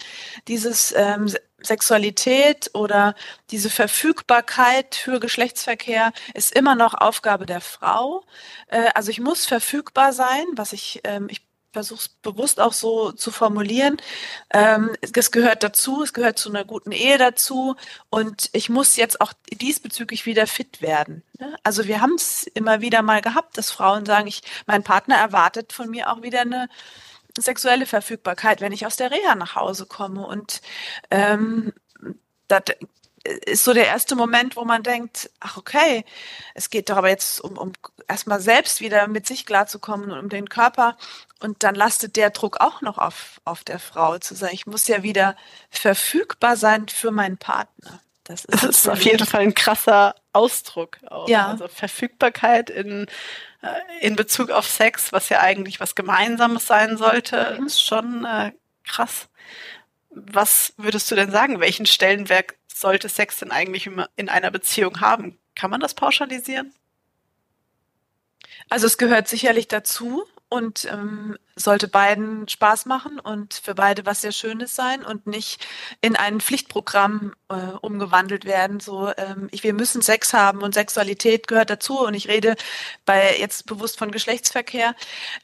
[0.48, 3.14] dieses ähm, Sexualität oder
[3.50, 8.24] diese Verfügbarkeit für Geschlechtsverkehr ist immer noch Aufgabe der Frau.
[8.68, 11.45] Äh, also ich muss verfügbar sein, was ich, ähm, ich
[11.76, 13.98] versuche es bewusst auch so zu formulieren.
[14.48, 17.76] Ähm, es gehört dazu, es gehört zu einer guten Ehe dazu
[18.08, 21.22] und ich muss jetzt auch diesbezüglich wieder fit werden.
[21.38, 21.54] Ne?
[21.64, 25.74] Also wir haben es immer wieder mal gehabt, dass Frauen sagen, ich, mein Partner erwartet
[25.74, 26.70] von mir auch wieder eine
[27.38, 30.62] sexuelle Verfügbarkeit, wenn ich aus der Reha nach Hause komme und
[31.10, 31.74] ähm,
[32.48, 32.62] das
[33.26, 36.04] ist so der erste Moment, wo man denkt, ach okay,
[36.54, 37.72] es geht doch aber jetzt um, um
[38.08, 40.96] erstmal selbst wieder mit sich klarzukommen und um den Körper.
[41.40, 44.88] Und dann lastet der Druck auch noch auf, auf der Frau zu sagen, ich muss
[44.88, 45.36] ja wieder
[45.70, 48.00] verfügbar sein für meinen Partner.
[48.24, 50.98] Das ist, das ist auf jeden Fall ein krasser Ausdruck.
[51.06, 51.28] Auch.
[51.28, 51.48] Ja.
[51.48, 53.06] Also Verfügbarkeit in,
[53.62, 53.68] äh,
[54.00, 57.66] in Bezug auf Sex, was ja eigentlich was Gemeinsames sein sollte, mhm.
[57.66, 58.52] ist schon äh,
[58.84, 59.28] krass.
[60.10, 61.60] Was würdest du denn sagen?
[61.60, 65.38] Welchen Stellenwert sollte Sex denn eigentlich in einer Beziehung haben?
[65.54, 66.74] Kann man das pauschalisieren?
[68.68, 74.20] Also es gehört sicherlich dazu und ähm, sollte beiden Spaß machen und für beide was
[74.20, 75.66] sehr Schönes sein und nicht
[76.00, 78.78] in ein Pflichtprogramm äh, umgewandelt werden.
[78.78, 82.56] So, ähm, ich, wir müssen Sex haben und Sexualität gehört dazu und ich rede
[83.06, 84.94] bei jetzt bewusst von Geschlechtsverkehr.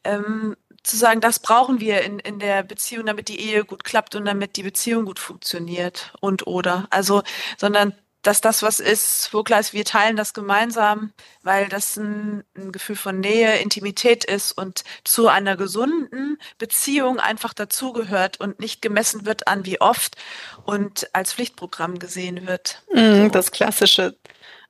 [0.05, 4.14] Ähm, zu sagen, das brauchen wir in, in der Beziehung, damit die Ehe gut klappt
[4.14, 6.87] und damit die Beziehung gut funktioniert und oder.
[6.90, 7.23] Also,
[7.59, 12.45] sondern dass das was ist, wo klar ist, wir teilen das gemeinsam, weil das ein,
[12.57, 18.81] ein, Gefühl von Nähe, Intimität ist und zu einer gesunden Beziehung einfach dazugehört und nicht
[18.81, 20.16] gemessen wird an wie oft
[20.64, 22.83] und als Pflichtprogramm gesehen wird.
[22.95, 24.16] Mm, das klassische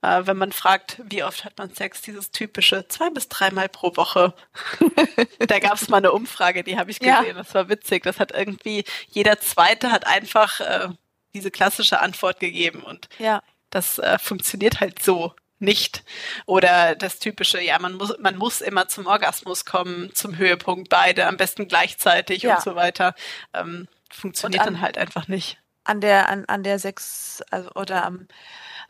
[0.03, 3.97] äh, wenn man fragt, wie oft hat man Sex, dieses typische zwei bis dreimal pro
[3.97, 4.35] Woche.
[5.39, 7.33] da gab es mal eine Umfrage, die habe ich gesehen, ja.
[7.33, 8.03] das war witzig.
[8.03, 10.89] Das hat irgendwie, jeder Zweite hat einfach äh,
[11.35, 13.43] diese klassische Antwort gegeben und ja.
[13.71, 16.05] das äh, funktioniert halt so nicht.
[16.47, 21.27] Oder das typische, ja, man muss, man muss immer zum Orgasmus kommen, zum Höhepunkt, beide,
[21.27, 22.57] am besten gleichzeitig ja.
[22.57, 23.15] und so weiter.
[23.55, 25.59] Ähm, funktioniert an, dann halt einfach nicht.
[25.85, 28.27] an der, an, an der Sex, also, oder am,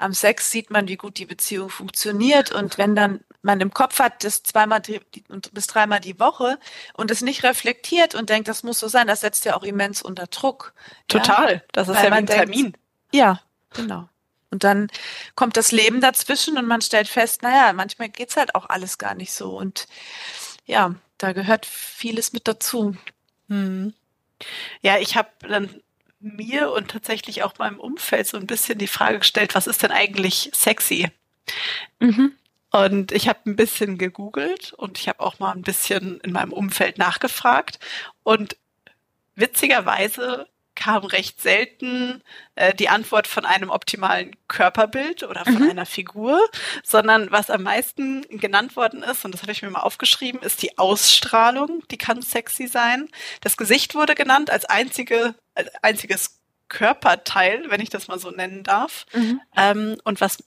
[0.02, 2.52] am Sex sieht man, wie gut die Beziehung funktioniert.
[2.52, 4.82] Und wenn dann man im Kopf hat, das zweimal
[5.52, 6.58] bis dreimal die Woche
[6.94, 10.02] und es nicht reflektiert und denkt, das muss so sein, das setzt ja auch immens
[10.02, 10.74] unter Druck.
[11.08, 11.54] Total.
[11.54, 11.60] Ja?
[11.72, 12.76] Das ist Weil ja wie ein denkt, Termin.
[13.12, 13.40] Ja,
[13.74, 14.08] genau.
[14.50, 14.88] Und dann
[15.34, 19.14] kommt das Leben dazwischen und man stellt fest, naja, manchmal geht's halt auch alles gar
[19.14, 19.56] nicht so.
[19.56, 19.88] Und
[20.66, 22.96] ja, da gehört vieles mit dazu.
[23.48, 23.94] Hm.
[24.82, 25.82] Ja, ich habe dann
[26.22, 29.90] mir und tatsächlich auch meinem Umfeld so ein bisschen die Frage gestellt, was ist denn
[29.90, 31.08] eigentlich sexy?
[32.00, 32.32] Mhm.
[32.70, 36.52] Und ich habe ein bisschen gegoogelt und ich habe auch mal ein bisschen in meinem
[36.52, 37.78] Umfeld nachgefragt.
[38.22, 38.56] Und
[39.34, 42.22] witzigerweise kam recht selten
[42.54, 45.70] äh, die Antwort von einem optimalen Körperbild oder von mhm.
[45.70, 46.40] einer Figur,
[46.82, 50.62] sondern was am meisten genannt worden ist, und das habe ich mir mal aufgeschrieben, ist
[50.62, 53.08] die Ausstrahlung, die kann sexy sein.
[53.42, 55.34] Das Gesicht wurde genannt als einzige,
[55.82, 59.06] einziges Körperteil, wenn ich das mal so nennen darf.
[59.12, 59.40] Mhm.
[59.56, 60.38] Ähm, und was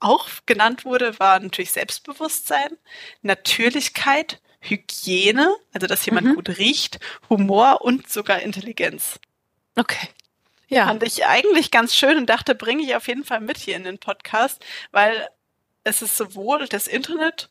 [0.00, 2.76] auch genannt wurde, war natürlich Selbstbewusstsein,
[3.22, 6.34] Natürlichkeit, Hygiene, also dass jemand mhm.
[6.34, 9.20] gut riecht, Humor und sogar Intelligenz.
[9.76, 10.08] Okay.
[10.68, 10.86] Ja.
[10.86, 13.84] Fand ich eigentlich ganz schön und dachte, bringe ich auf jeden Fall mit hier in
[13.84, 15.28] den Podcast, weil
[15.84, 17.50] es ist sowohl das Internet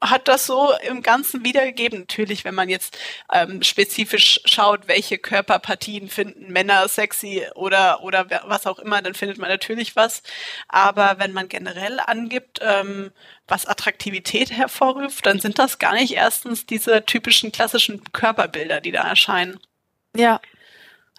[0.00, 2.00] hat das so im Ganzen wiedergegeben.
[2.00, 2.96] Natürlich, wenn man jetzt
[3.32, 9.38] ähm, spezifisch schaut, welche Körperpartien finden Männer sexy oder oder was auch immer, dann findet
[9.38, 10.22] man natürlich was.
[10.68, 13.10] Aber wenn man generell angibt, ähm,
[13.48, 19.02] was Attraktivität hervorruft, dann sind das gar nicht erstens diese typischen klassischen Körperbilder, die da
[19.08, 19.58] erscheinen.
[20.14, 20.40] Ja,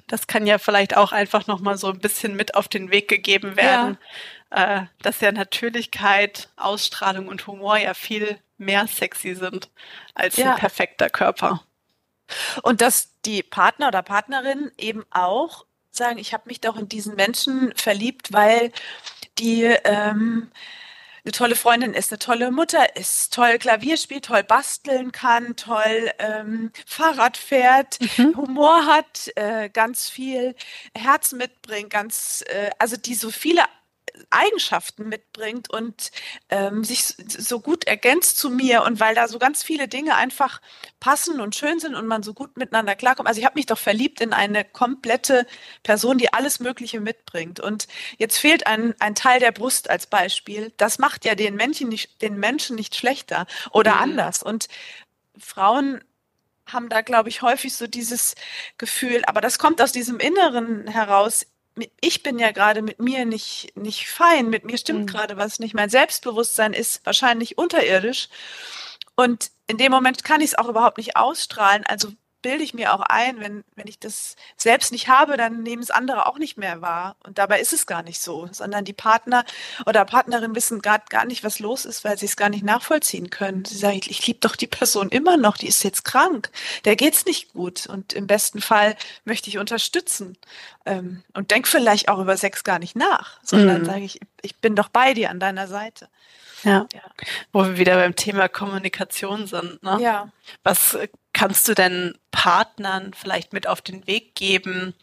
[0.10, 3.56] das kann ja vielleicht auch einfach nochmal so ein bisschen mit auf den Weg gegeben
[3.56, 4.08] werden, ja.
[4.52, 9.70] Äh, dass ja Natürlichkeit, Ausstrahlung und Humor ja viel mehr sexy sind
[10.14, 10.54] als ja.
[10.54, 11.64] ein perfekter Körper.
[12.62, 17.16] Und dass die Partner oder Partnerin eben auch sagen, ich habe mich doch in diesen
[17.16, 18.72] Menschen verliebt, weil
[19.38, 20.52] die ähm,
[21.24, 26.12] eine tolle Freundin ist, eine tolle Mutter ist, toll Klavier spielt, toll basteln kann, toll
[26.20, 28.36] ähm, Fahrrad fährt, mhm.
[28.38, 30.56] Humor hat, äh, ganz viel
[30.96, 33.64] Herz mitbringt, ganz, äh, also die so viele
[34.30, 36.12] Eigenschaften mitbringt und
[36.50, 40.62] ähm, sich so gut ergänzt zu mir und weil da so ganz viele Dinge einfach
[41.00, 43.28] passen und schön sind und man so gut miteinander klarkommt.
[43.28, 45.46] Also ich habe mich doch verliebt in eine komplette
[45.84, 47.60] Person, die alles Mögliche mitbringt.
[47.60, 50.74] Und jetzt fehlt ein, ein Teil der Brust als Beispiel.
[50.78, 54.02] Das macht ja den Menschen nicht, den Menschen nicht schlechter oder mhm.
[54.02, 54.44] anders.
[54.44, 54.68] Und
[55.38, 56.04] Frauen
[56.74, 58.36] haben da, glaube ich, häufig so dieses
[58.78, 61.46] Gefühl, aber das kommt aus diesem Inneren heraus
[62.02, 65.06] ich bin ja gerade mit mir nicht, nicht fein, mit mir stimmt mhm.
[65.08, 65.74] gerade was nicht.
[65.74, 68.30] Mein Selbstbewusstsein ist wahrscheinlich unterirdisch.
[69.16, 71.84] Und in dem Moment kann ich es auch überhaupt nicht ausstrahlen.
[71.86, 72.10] Also
[72.42, 75.92] bilde ich mir auch ein, wenn, wenn ich das selbst nicht habe, dann nehmen es
[75.92, 77.16] andere auch nicht mehr wahr.
[77.24, 79.46] Und dabei ist es gar nicht so, sondern die Partner
[79.86, 83.30] oder Partnerin wissen gerade gar nicht, was los ist, weil sie es gar nicht nachvollziehen
[83.30, 83.66] können.
[83.66, 86.50] Sie sagen, ich, ich liebe doch die Person immer noch, die ist jetzt krank,
[86.86, 87.88] der geht's nicht gut.
[87.88, 90.38] Und im besten Fall möchte ich unterstützen.
[90.86, 93.86] Ähm, und denk vielleicht auch über Sex gar nicht nach, sondern mhm.
[93.86, 96.10] sage ich, ich bin doch bei dir an deiner Seite.
[96.64, 96.88] Ja.
[96.94, 97.02] ja.
[97.52, 99.82] Wo wir wieder beim Thema Kommunikation sind.
[99.84, 99.98] Ne?
[100.02, 100.32] Ja.
[100.64, 100.98] Was
[101.34, 104.94] kannst du denn Partnern vielleicht mit auf den Weg geben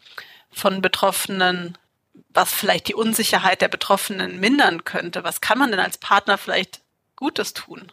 [0.51, 1.77] von Betroffenen,
[2.29, 5.23] was vielleicht die Unsicherheit der Betroffenen mindern könnte?
[5.23, 6.81] Was kann man denn als Partner vielleicht
[7.15, 7.91] Gutes tun?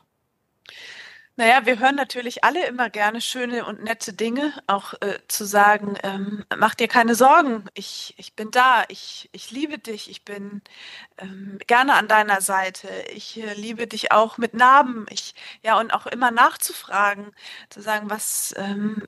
[1.37, 5.97] Naja, wir hören natürlich alle immer gerne schöne und nette Dinge, auch äh, zu sagen,
[6.05, 10.63] ähm, mach dir keine Sorgen, ich, ich bin da, ich, ich liebe dich, ich bin
[11.19, 15.93] ähm, gerne an deiner Seite, ich äh, liebe dich auch mit Narben, ich, ja, und
[15.93, 17.33] auch immer nachzufragen,
[17.69, 19.03] zu sagen, was, ähm,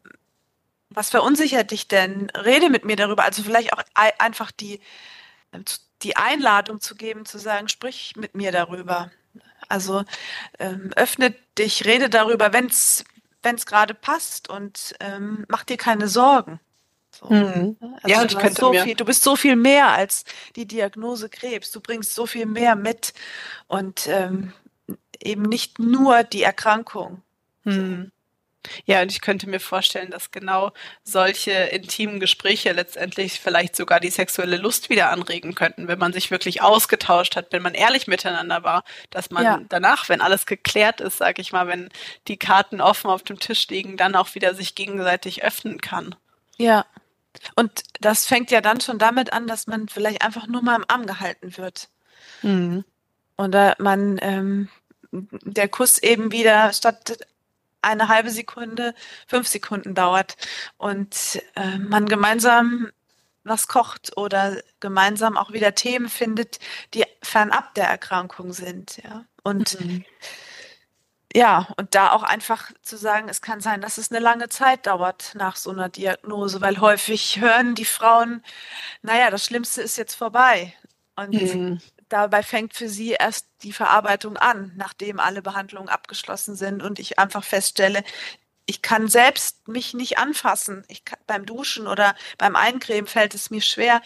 [0.90, 2.30] was verunsichert dich denn?
[2.30, 4.80] Rede mit mir darüber, also vielleicht auch einfach die,
[5.52, 5.60] äh,
[6.02, 9.10] die Einladung zu geben, zu sagen, sprich mit mir darüber.
[9.68, 10.05] Also
[10.59, 13.05] ähm, öffne dich, rede darüber, wenn es
[13.66, 16.61] gerade passt und ähm, mach dir keine Sorgen.
[17.11, 17.26] So.
[17.33, 17.76] Mhm.
[18.02, 20.24] Also ja, du, so viel, du bist so viel mehr als
[20.55, 21.70] die Diagnose Krebs.
[21.70, 23.14] Du bringst so viel mehr mit
[23.68, 24.52] und ähm,
[25.20, 27.22] eben nicht nur die Erkrankung.
[27.64, 28.12] Mhm.
[28.85, 34.11] Ja, und ich könnte mir vorstellen, dass genau solche intimen Gespräche letztendlich vielleicht sogar die
[34.11, 38.62] sexuelle Lust wieder anregen könnten, wenn man sich wirklich ausgetauscht hat, wenn man ehrlich miteinander
[38.62, 39.61] war, dass man ja.
[39.68, 41.88] danach, wenn alles geklärt ist, sag ich mal, wenn
[42.29, 46.14] die Karten offen auf dem Tisch liegen, dann auch wieder sich gegenseitig öffnen kann.
[46.57, 46.87] Ja.
[47.55, 50.85] Und das fängt ja dann schon damit an, dass man vielleicht einfach nur mal im
[50.88, 51.88] Arm gehalten wird.
[52.42, 52.85] Mhm.
[53.37, 54.68] Oder man ähm,
[55.12, 57.18] der Kuss eben wieder statt
[57.87, 58.94] eine halbe Sekunde,
[59.27, 60.37] fünf Sekunden dauert
[60.77, 62.90] und äh, man gemeinsam
[63.44, 66.59] was kocht oder gemeinsam auch wieder Themen findet,
[66.94, 69.25] die fernab der Erkrankung sind, ja.
[69.42, 70.05] Und mhm.
[71.33, 74.87] ja, und da auch einfach zu sagen, es kann sein, dass es eine lange Zeit
[74.87, 78.42] dauert nach so einer Diagnose, weil häufig hören die Frauen,
[79.03, 80.75] naja, das Schlimmste ist jetzt vorbei.
[81.14, 81.81] Und mhm.
[82.09, 87.19] Dabei fängt für sie erst die Verarbeitung an, nachdem alle Behandlungen abgeschlossen sind und ich
[87.19, 88.03] einfach feststelle,
[88.66, 90.85] ich kann selbst mich nicht anfassen.
[90.88, 94.03] Ich kann, beim Duschen oder beim Eincremen fällt es mir schwer.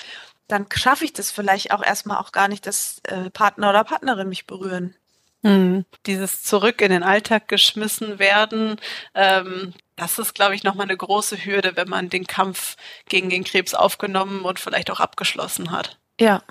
[0.49, 4.29] Dann schaffe ich das vielleicht auch erstmal auch gar nicht, dass äh, Partner oder Partnerin
[4.29, 4.95] mich berühren.
[5.43, 5.87] Hm.
[6.05, 8.79] Dieses zurück in den Alltag geschmissen werden,
[9.15, 12.77] ähm, das ist, glaube ich, nochmal eine große Hürde, wenn man den Kampf
[13.09, 15.99] gegen den Krebs aufgenommen und vielleicht auch abgeschlossen hat.
[16.21, 16.43] Ja.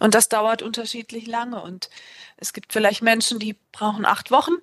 [0.00, 1.62] Und das dauert unterschiedlich lange.
[1.62, 1.90] Und
[2.38, 4.54] es gibt vielleicht Menschen, die brauchen acht Wochen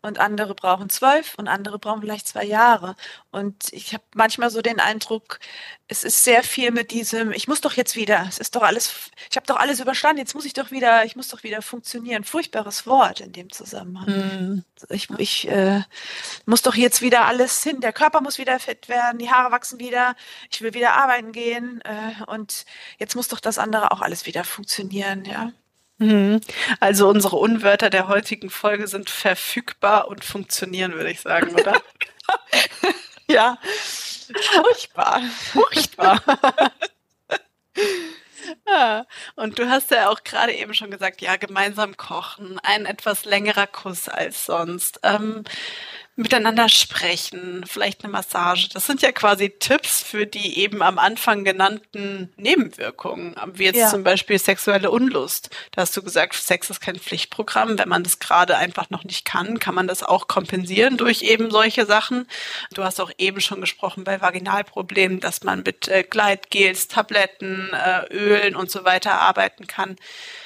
[0.00, 2.94] und andere brauchen zwölf und andere brauchen vielleicht zwei Jahre.
[3.32, 5.40] Und ich habe manchmal so den Eindruck,
[5.88, 9.10] es ist sehr viel mit diesem, ich muss doch jetzt wieder, es ist doch alles,
[9.28, 12.22] ich habe doch alles überstanden, jetzt muss ich doch wieder, ich muss doch wieder funktionieren.
[12.22, 14.06] Furchtbares Wort in dem Zusammenhang.
[14.06, 14.64] Mhm.
[14.88, 15.82] Ich, ich äh,
[16.44, 19.80] muss doch jetzt wieder alles hin, der Körper muss wieder fit werden, die Haare wachsen
[19.80, 20.14] wieder,
[20.50, 22.66] ich will wieder arbeiten gehen äh, und
[22.98, 25.52] jetzt muss doch das andere auch alles wieder funktionieren, ja.
[25.98, 26.40] Mhm.
[26.80, 31.80] Also unsere Unwörter der heutigen Folge sind verfügbar und funktionieren, würde ich sagen, oder?
[33.28, 33.58] ja.
[33.62, 35.22] Furchtbar.
[35.52, 36.20] Furchtbar.
[38.66, 43.24] Ja, und du hast ja auch gerade eben schon gesagt, ja, gemeinsam kochen, ein etwas
[43.24, 45.00] längerer Kuss als sonst.
[45.02, 45.44] Ähm,
[46.16, 48.70] miteinander sprechen, vielleicht eine Massage.
[48.72, 53.90] Das sind ja quasi Tipps für die eben am Anfang genannten Nebenwirkungen, wie jetzt ja.
[53.90, 55.50] zum Beispiel sexuelle Unlust.
[55.72, 57.78] Da hast du gesagt, Sex ist kein Pflichtprogramm.
[57.78, 61.50] Wenn man das gerade einfach noch nicht kann, kann man das auch kompensieren durch eben
[61.50, 62.26] solche Sachen.
[62.72, 68.06] Du hast auch eben schon gesprochen bei Vaginalproblemen, dass man mit äh, Gleitgels, Tabletten, äh,
[68.10, 69.96] Ölen und so weiter arbeiten kann.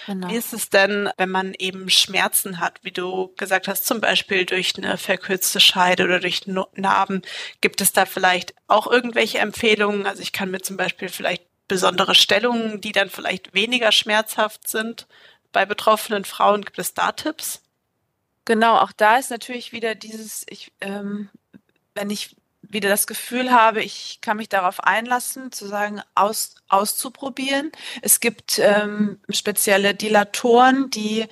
[0.07, 0.29] Genau.
[0.29, 4.45] Wie ist es denn, wenn man eben Schmerzen hat, wie du gesagt hast, zum Beispiel
[4.45, 7.23] durch eine verkürzte Scheide oder durch Narben?
[7.61, 10.07] Gibt es da vielleicht auch irgendwelche Empfehlungen?
[10.07, 15.07] Also ich kann mir zum Beispiel vielleicht besondere Stellungen, die dann vielleicht weniger schmerzhaft sind
[15.53, 17.63] bei betroffenen Frauen, gibt es da Tipps?
[18.45, 21.29] Genau, auch da ist natürlich wieder dieses, ich, ähm,
[21.95, 27.73] wenn ich wieder das Gefühl habe, ich kann mich darauf einlassen, zu sagen, aus, auszuprobieren.
[28.03, 31.27] Es gibt ähm, spezielle Dilatoren, die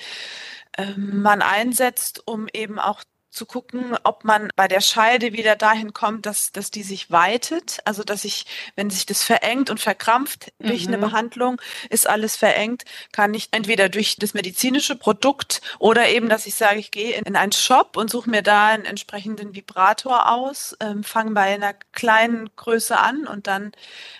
[0.77, 3.03] ähm, man einsetzt, um eben auch
[3.39, 7.79] zu gucken, ob man bei der Scheide wieder dahin kommt, dass, dass die sich weitet.
[7.85, 10.95] Also, dass ich, wenn sich das verengt und verkrampft durch mhm.
[10.95, 16.47] eine Behandlung, ist alles verengt, kann ich entweder durch das medizinische Produkt oder eben, dass
[16.47, 20.31] ich sage, ich gehe in, in einen Shop und suche mir da einen entsprechenden Vibrator
[20.31, 23.71] aus, ähm, fange bei einer kleinen Größe an und dann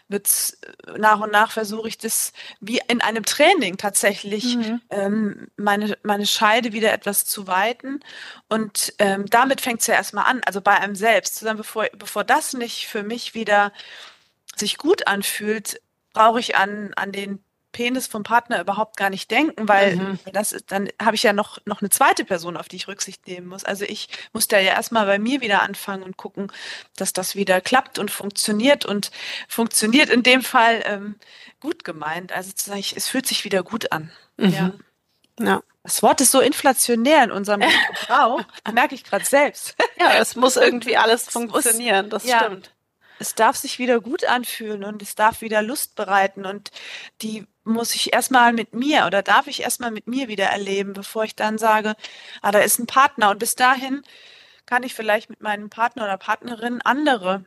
[0.07, 4.81] wird's äh, nach und nach versuche ich das wie in einem Training tatsächlich mhm.
[4.91, 8.01] ähm, meine, meine Scheide wieder etwas zu weiten.
[8.49, 12.25] Und ähm, damit fängt es ja erstmal an, also bei einem selbst, sagen, bevor, bevor
[12.25, 13.73] das nicht für mich wieder
[14.57, 15.81] sich gut anfühlt,
[16.13, 17.43] brauche ich an, an den
[17.73, 20.19] Penis vom Partner überhaupt gar nicht denken, weil mhm.
[20.33, 23.27] das ist, dann habe ich ja noch, noch eine zweite Person, auf die ich Rücksicht
[23.27, 23.65] nehmen muss.
[23.65, 26.51] Also ich muss da ja erstmal bei mir wieder anfangen und gucken,
[26.97, 29.11] dass das wieder klappt und funktioniert und
[29.49, 31.17] funktioniert in dem Fall ähm,
[31.61, 32.33] gut gemeint.
[32.33, 32.53] Also
[32.97, 34.11] es fühlt sich wieder gut an.
[34.39, 34.49] Mhm.
[34.49, 34.73] Ja.
[35.41, 35.63] Ja.
[35.89, 37.61] Das Wort ist so inflationär in unserem
[38.01, 39.75] Gebrauch, merke ich gerade selbst.
[39.99, 42.75] Ja, es muss irgendwie alles funktionieren, das ja, stimmt.
[43.19, 46.73] Es darf sich wieder gut anfühlen und es darf wieder Lust bereiten und
[47.23, 51.25] die muss ich erstmal mit mir oder darf ich erstmal mit mir wieder erleben, bevor
[51.25, 51.97] ich dann sage,
[52.43, 54.03] ah, da ist ein Partner und bis dahin
[54.67, 57.47] kann ich vielleicht mit meinem Partner oder Partnerin andere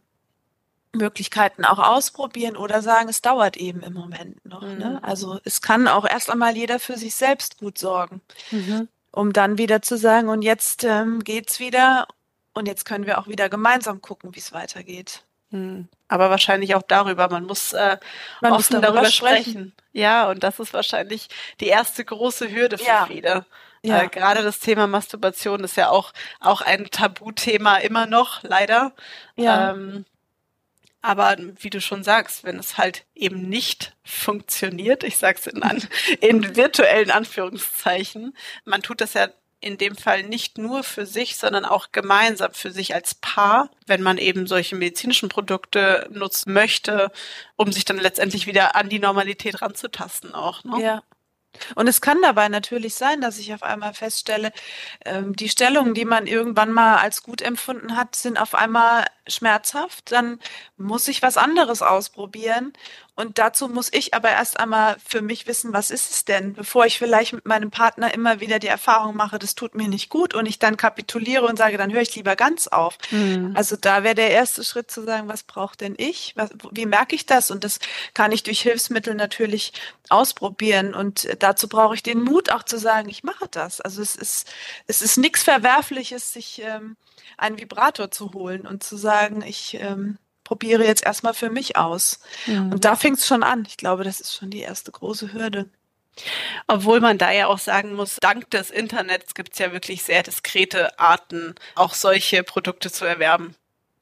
[0.93, 4.61] Möglichkeiten auch ausprobieren oder sagen, es dauert eben im Moment noch.
[4.61, 4.73] Ne?
[4.73, 4.79] Mhm.
[4.79, 4.99] Ne?
[5.03, 8.87] Also es kann auch erst einmal jeder für sich selbst gut sorgen, mhm.
[9.11, 12.07] um dann wieder zu sagen, und jetzt ähm, geht's wieder
[12.53, 15.23] und jetzt können wir auch wieder gemeinsam gucken, wie es weitergeht.
[15.51, 15.87] Mhm.
[16.07, 17.29] Aber wahrscheinlich auch darüber.
[17.29, 17.97] Man muss äh,
[18.41, 19.43] Man offen muss darüber, darüber sprechen.
[19.43, 19.73] sprechen.
[19.93, 23.05] Ja, und das ist wahrscheinlich die erste große Hürde für ja.
[23.05, 23.45] viele.
[23.83, 24.03] Ja.
[24.03, 28.93] Äh, gerade das Thema Masturbation ist ja auch, auch ein Tabuthema immer noch, leider.
[29.35, 29.71] Ja.
[29.71, 30.05] Ähm,
[31.01, 35.81] aber wie du schon sagst, wenn es halt eben nicht funktioniert, ich sag's in, an,
[36.21, 39.29] in virtuellen Anführungszeichen, man tut das ja
[39.61, 44.01] in dem Fall nicht nur für sich, sondern auch gemeinsam für sich als Paar, wenn
[44.01, 47.11] man eben solche medizinischen Produkte nutzen möchte,
[47.55, 50.63] um sich dann letztendlich wieder an die Normalität ranzutasten auch.
[50.63, 50.81] Ne?
[50.81, 51.03] Ja.
[51.75, 54.51] Und es kann dabei natürlich sein, dass ich auf einmal feststelle,
[55.05, 60.11] ähm, die Stellungen, die man irgendwann mal als gut empfunden hat, sind auf einmal schmerzhaft.
[60.11, 60.39] Dann
[60.77, 62.73] muss ich was anderes ausprobieren.
[63.13, 66.85] Und dazu muss ich aber erst einmal für mich wissen, was ist es denn, bevor
[66.85, 70.33] ich vielleicht mit meinem Partner immer wieder die Erfahrung mache, das tut mir nicht gut
[70.33, 72.97] und ich dann kapituliere und sage, dann höre ich lieber ganz auf.
[73.11, 73.51] Mhm.
[73.53, 76.33] Also da wäre der erste Schritt zu sagen, was braucht denn ich?
[76.37, 77.51] Was, wie merke ich das?
[77.51, 77.79] Und das
[78.13, 79.73] kann ich durch Hilfsmittel natürlich
[80.07, 80.93] ausprobieren.
[80.93, 83.81] Und dazu brauche ich den Mut auch zu sagen, ich mache das.
[83.81, 84.49] Also es ist,
[84.87, 86.95] es ist nichts Verwerfliches, sich ähm,
[87.37, 90.17] einen Vibrator zu holen und zu sagen, ich ähm,
[90.51, 92.19] probiere jetzt erstmal für mich aus.
[92.45, 92.73] Mhm.
[92.73, 93.63] Und da fängt es schon an.
[93.69, 95.69] Ich glaube, das ist schon die erste große Hürde.
[96.67, 100.23] Obwohl man da ja auch sagen muss, dank des Internets gibt es ja wirklich sehr
[100.23, 103.55] diskrete Arten, auch solche Produkte zu erwerben.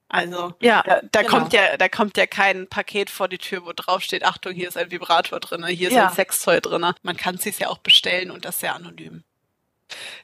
[0.08, 1.38] Also ja, da, da genau.
[1.38, 4.70] kommt ja, da kommt ja kein Paket vor die Tür, wo drauf steht, Achtung, hier
[4.70, 6.08] ist ein Vibrator drin, hier ist ja.
[6.08, 6.84] ein Sextoy drin.
[7.04, 9.24] Man kann es sich ja auch bestellen und das sehr anonym.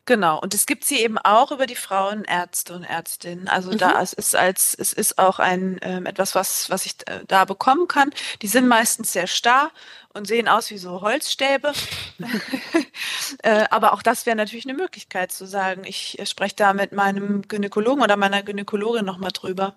[0.06, 3.48] Genau, und es gibt sie eben auch über die Frauenärzte und Ärztinnen.
[3.48, 3.78] Also mhm.
[3.78, 7.46] da es ist als es ist auch ein ähm, etwas, was was ich äh, da
[7.46, 8.12] bekommen kann.
[8.42, 9.72] Die sind meistens sehr starr
[10.14, 11.74] und sehen aus wie so Holzstäbe.
[13.44, 17.48] äh, aber auch das wäre natürlich eine Möglichkeit zu sagen, ich spreche da mit meinem
[17.48, 19.76] Gynäkologen oder meiner Gynäkologin nochmal drüber.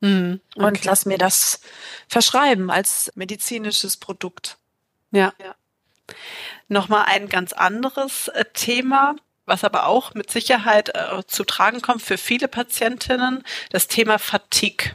[0.00, 0.66] Mhm, okay.
[0.66, 1.60] Und lass mir das
[2.08, 4.58] verschreiben als medizinisches Produkt.
[5.10, 5.32] Ja.
[5.38, 5.54] ja.
[6.68, 12.02] Nochmal ein ganz anderes äh, Thema, was aber auch mit Sicherheit äh, zu tragen kommt
[12.02, 14.92] für viele Patientinnen, das Thema Fatigue.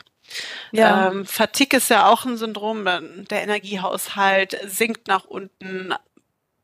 [0.72, 1.08] Ja.
[1.08, 5.94] Ähm, Fatigue ist ja auch ein Syndrom, der Energiehaushalt sinkt nach unten,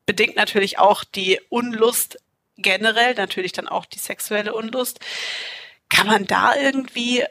[0.06, 2.20] bedingt natürlich auch die Unlust
[2.58, 5.00] generell, natürlich dann auch die sexuelle Unlust.
[5.90, 7.24] Kann man da irgendwie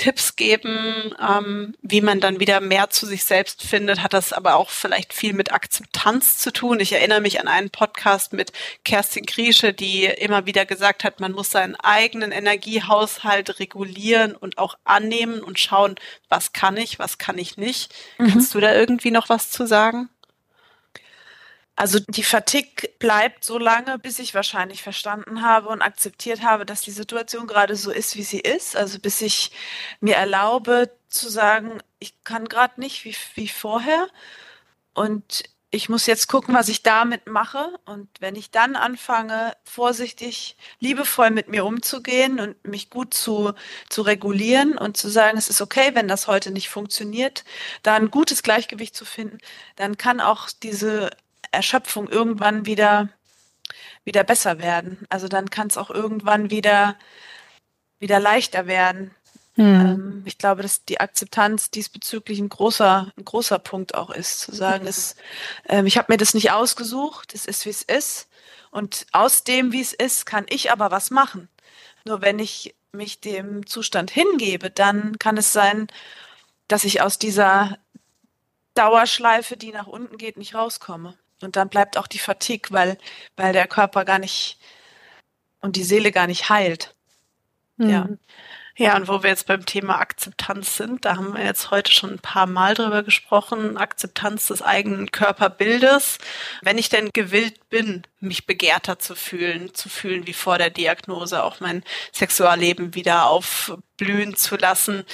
[0.00, 4.56] Tipps geben, ähm, wie man dann wieder mehr zu sich selbst findet, hat das aber
[4.56, 6.80] auch vielleicht viel mit Akzeptanz zu tun.
[6.80, 8.50] Ich erinnere mich an einen Podcast mit
[8.82, 14.78] Kerstin Griesche, die immer wieder gesagt hat, man muss seinen eigenen Energiehaushalt regulieren und auch
[14.84, 15.96] annehmen und schauen,
[16.30, 17.94] was kann ich, was kann ich nicht.
[18.16, 18.28] Mhm.
[18.28, 20.08] Kannst du da irgendwie noch was zu sagen?
[21.76, 26.82] Also die Fatigue bleibt so lange, bis ich wahrscheinlich verstanden habe und akzeptiert habe, dass
[26.82, 28.76] die Situation gerade so ist, wie sie ist.
[28.76, 29.50] Also bis ich
[30.00, 34.08] mir erlaube zu sagen, ich kann gerade nicht wie, wie vorher
[34.94, 37.78] und ich muss jetzt gucken, was ich damit mache.
[37.84, 43.52] Und wenn ich dann anfange, vorsichtig, liebevoll mit mir umzugehen und mich gut zu,
[43.88, 47.44] zu regulieren und zu sagen, es ist okay, wenn das heute nicht funktioniert,
[47.84, 49.38] da ein gutes Gleichgewicht zu finden,
[49.76, 51.10] dann kann auch diese
[51.52, 53.08] Erschöpfung irgendwann wieder,
[54.04, 55.06] wieder besser werden.
[55.08, 56.96] Also dann kann es auch irgendwann wieder,
[57.98, 59.14] wieder leichter werden.
[59.56, 59.64] Mhm.
[59.64, 64.54] Ähm, ich glaube, dass die Akzeptanz diesbezüglich ein großer, ein großer Punkt auch ist, zu
[64.54, 65.16] sagen, es,
[65.68, 68.28] ähm, ich habe mir das nicht ausgesucht, es ist, wie es ist.
[68.70, 71.48] Und aus dem, wie es ist, kann ich aber was machen.
[72.06, 75.88] Nur wenn ich mich dem Zustand hingebe, dann kann es sein,
[76.68, 77.78] dass ich aus dieser
[78.74, 81.18] Dauerschleife, die nach unten geht, nicht rauskomme.
[81.42, 82.98] Und dann bleibt auch die Fatigue, weil,
[83.36, 84.58] weil der Körper gar nicht
[85.60, 86.94] und die Seele gar nicht heilt.
[87.76, 87.90] Mhm.
[87.90, 88.08] Ja.
[88.76, 92.12] Ja, und wo wir jetzt beim Thema Akzeptanz sind, da haben wir jetzt heute schon
[92.12, 96.16] ein paar Mal drüber gesprochen, Akzeptanz des eigenen Körperbildes.
[96.62, 101.42] Wenn ich denn gewillt bin, mich begehrter zu fühlen, zu fühlen wie vor der Diagnose,
[101.42, 101.84] auch mein
[102.14, 105.04] Sexualleben wieder aufblühen zu lassen,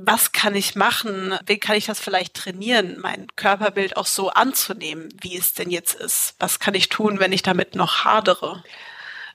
[0.00, 1.38] was kann ich machen?
[1.46, 5.94] Wie kann ich das vielleicht trainieren, mein Körperbild auch so anzunehmen, wie es denn jetzt
[5.94, 6.34] ist?
[6.38, 8.62] Was kann ich tun, wenn ich damit noch hadere?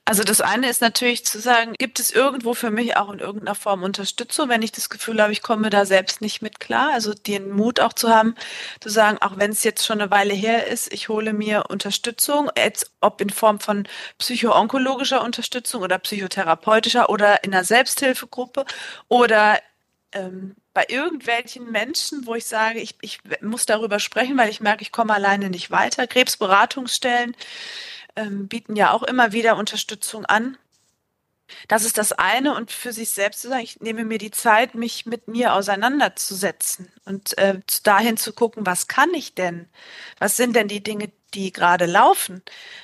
[0.06, 3.56] Also das eine ist natürlich zu sagen, gibt es irgendwo für mich auch in irgendeiner
[3.56, 6.92] Form Unterstützung, wenn ich das Gefühl habe, ich komme da selbst nicht mit klar.
[6.94, 8.36] Also den Mut auch zu haben,
[8.82, 12.50] zu sagen, auch wenn es jetzt schon eine Weile her ist, ich hole mir Unterstützung,
[12.58, 13.88] jetzt ob in Form von
[14.18, 18.66] psychoonkologischer Unterstützung oder psychotherapeutischer oder in einer Selbsthilfegruppe
[19.08, 19.58] oder
[20.14, 24.82] ähm, bei irgendwelchen Menschen, wo ich sage, ich, ich muss darüber sprechen, weil ich merke,
[24.82, 26.08] ich komme alleine nicht weiter.
[26.08, 27.36] Krebsberatungsstellen
[28.16, 30.58] ähm, bieten ja auch immer wieder Unterstützung an.
[31.68, 34.76] Das ist das eine und für sich selbst zu sagen, ich nehme mir die Zeit,
[34.76, 39.68] mich mit mir auseinanderzusetzen und äh, dahin zu gucken, was kann ich denn?
[40.20, 42.42] Was sind denn die Dinge, die gerade laufen?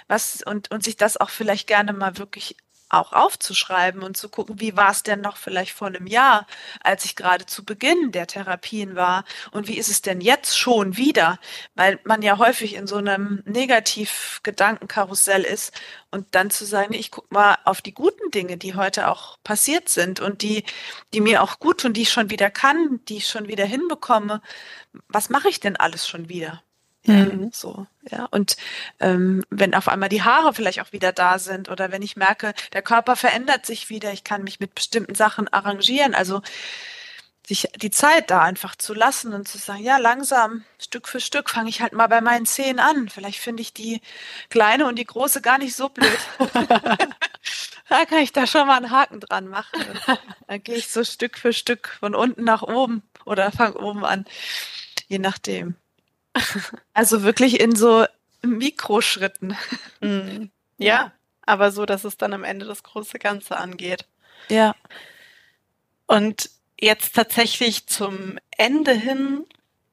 [0.08, 2.58] Was und und sich das auch vielleicht gerne mal wirklich
[2.90, 6.48] auch aufzuschreiben und zu gucken, wie war es denn noch vielleicht vor einem Jahr,
[6.82, 10.98] als ich gerade zu Beginn der Therapien war und wie ist es denn jetzt schon
[10.98, 11.40] wieder,
[11.76, 15.74] weil man ja häufig in so einem Negativ-Gedankenkarussell ist
[16.12, 19.90] und dann zu sagen, ich guck mal auf die guten Dinge, die heute auch passiert
[19.90, 20.64] sind und die,
[21.14, 24.42] die mir auch gut tun, die ich schon wieder kann, die ich schon wieder hinbekomme.
[25.08, 26.64] Was mache ich denn alles schon wieder?
[27.10, 27.52] Mhm.
[27.54, 28.26] So, ja.
[28.32, 28.58] Und
[29.00, 32.54] ähm, wenn auf einmal die Haare vielleicht auch wieder da sind oder wenn ich merke,
[32.74, 36.14] der Körper verändert sich wieder, ich kann mich mit bestimmten Sachen arrangieren.
[36.14, 36.42] Also
[37.50, 41.50] sich die Zeit da einfach zu lassen und zu sagen, ja, langsam, Stück für Stück
[41.50, 43.10] fange ich halt mal bei meinen Zehen an.
[43.10, 44.02] Vielleicht finde ich die
[44.50, 46.20] kleine und die große gar nicht so blöd.
[47.90, 49.82] da kann ich da schon mal einen Haken dran machen.
[49.82, 54.06] Und dann gehe ich so Stück für Stück von unten nach oben oder fange oben
[54.06, 54.26] an,
[55.08, 55.76] je nachdem.
[56.94, 58.06] Also wirklich in so
[58.42, 59.58] Mikroschritten.
[60.02, 60.52] Mhm.
[60.82, 61.12] Ja,
[61.46, 64.06] aber so, dass es dann am Ende das große Ganze angeht.
[64.48, 64.78] Ja.
[66.08, 69.46] Und jetzt tatsächlich zum Ende hin,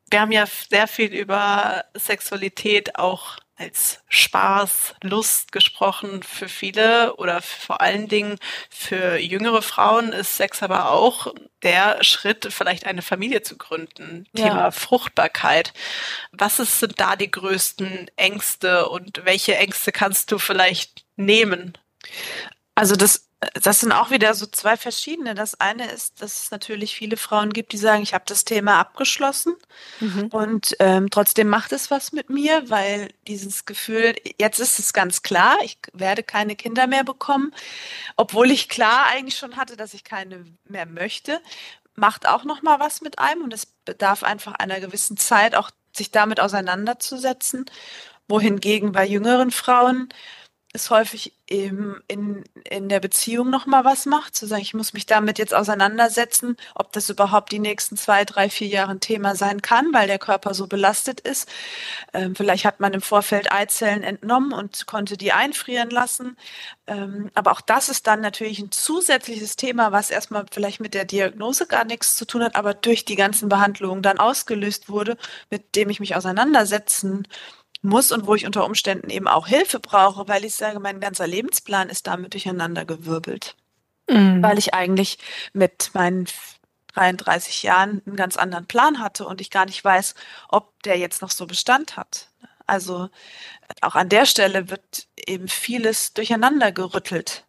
[0.09, 6.22] wir haben ja sehr viel über Sexualität auch als Spaß, Lust gesprochen.
[6.22, 8.38] Für viele oder vor allen Dingen
[8.68, 11.32] für jüngere Frauen ist Sex aber auch
[11.62, 14.26] der Schritt, vielleicht eine Familie zu gründen.
[14.36, 14.44] Ja.
[14.44, 15.72] Thema Fruchtbarkeit.
[16.32, 21.76] Was ist, sind da die größten Ängste und welche Ängste kannst du vielleicht nehmen?
[22.77, 25.35] Also das das sind auch wieder so zwei verschiedene.
[25.35, 28.79] Das eine ist, dass es natürlich viele Frauen gibt, die sagen, ich habe das Thema
[28.79, 29.55] abgeschlossen
[30.01, 30.29] mhm.
[30.29, 35.22] und ähm, trotzdem macht es was mit mir, weil dieses Gefühl, jetzt ist es ganz
[35.22, 37.53] klar, ich werde keine Kinder mehr bekommen,
[38.16, 41.41] obwohl ich klar eigentlich schon hatte, dass ich keine mehr möchte,
[41.95, 45.70] macht auch noch mal was mit einem und es bedarf einfach einer gewissen Zeit, auch
[45.95, 47.66] sich damit auseinanderzusetzen.
[48.29, 50.09] Wohingegen bei jüngeren Frauen
[50.77, 55.07] es häufig im, in, in der Beziehung nochmal was macht, zu sagen, ich muss mich
[55.07, 59.62] damit jetzt auseinandersetzen, ob das überhaupt die nächsten zwei, drei, vier Jahre ein Thema sein
[59.62, 61.49] kann, weil der Körper so belastet ist.
[62.12, 66.37] Ähm, vielleicht hat man im Vorfeld Eizellen entnommen und konnte die einfrieren lassen.
[66.87, 71.05] Ähm, aber auch das ist dann natürlich ein zusätzliches Thema, was erstmal vielleicht mit der
[71.05, 75.16] Diagnose gar nichts zu tun hat, aber durch die ganzen Behandlungen dann ausgelöst wurde,
[75.51, 77.27] mit dem ich mich auseinandersetzen
[77.87, 81.26] muss und wo ich unter Umständen eben auch Hilfe brauche, weil ich sage, mein ganzer
[81.26, 83.57] Lebensplan ist damit durcheinandergewirbelt.
[84.09, 84.43] Mhm.
[84.43, 85.18] Weil ich eigentlich
[85.53, 86.26] mit meinen
[86.95, 90.14] 33 Jahren einen ganz anderen Plan hatte und ich gar nicht weiß,
[90.49, 92.28] ob der jetzt noch so Bestand hat.
[92.66, 93.09] Also
[93.80, 97.45] auch an der Stelle wird eben vieles durcheinander gerüttelt,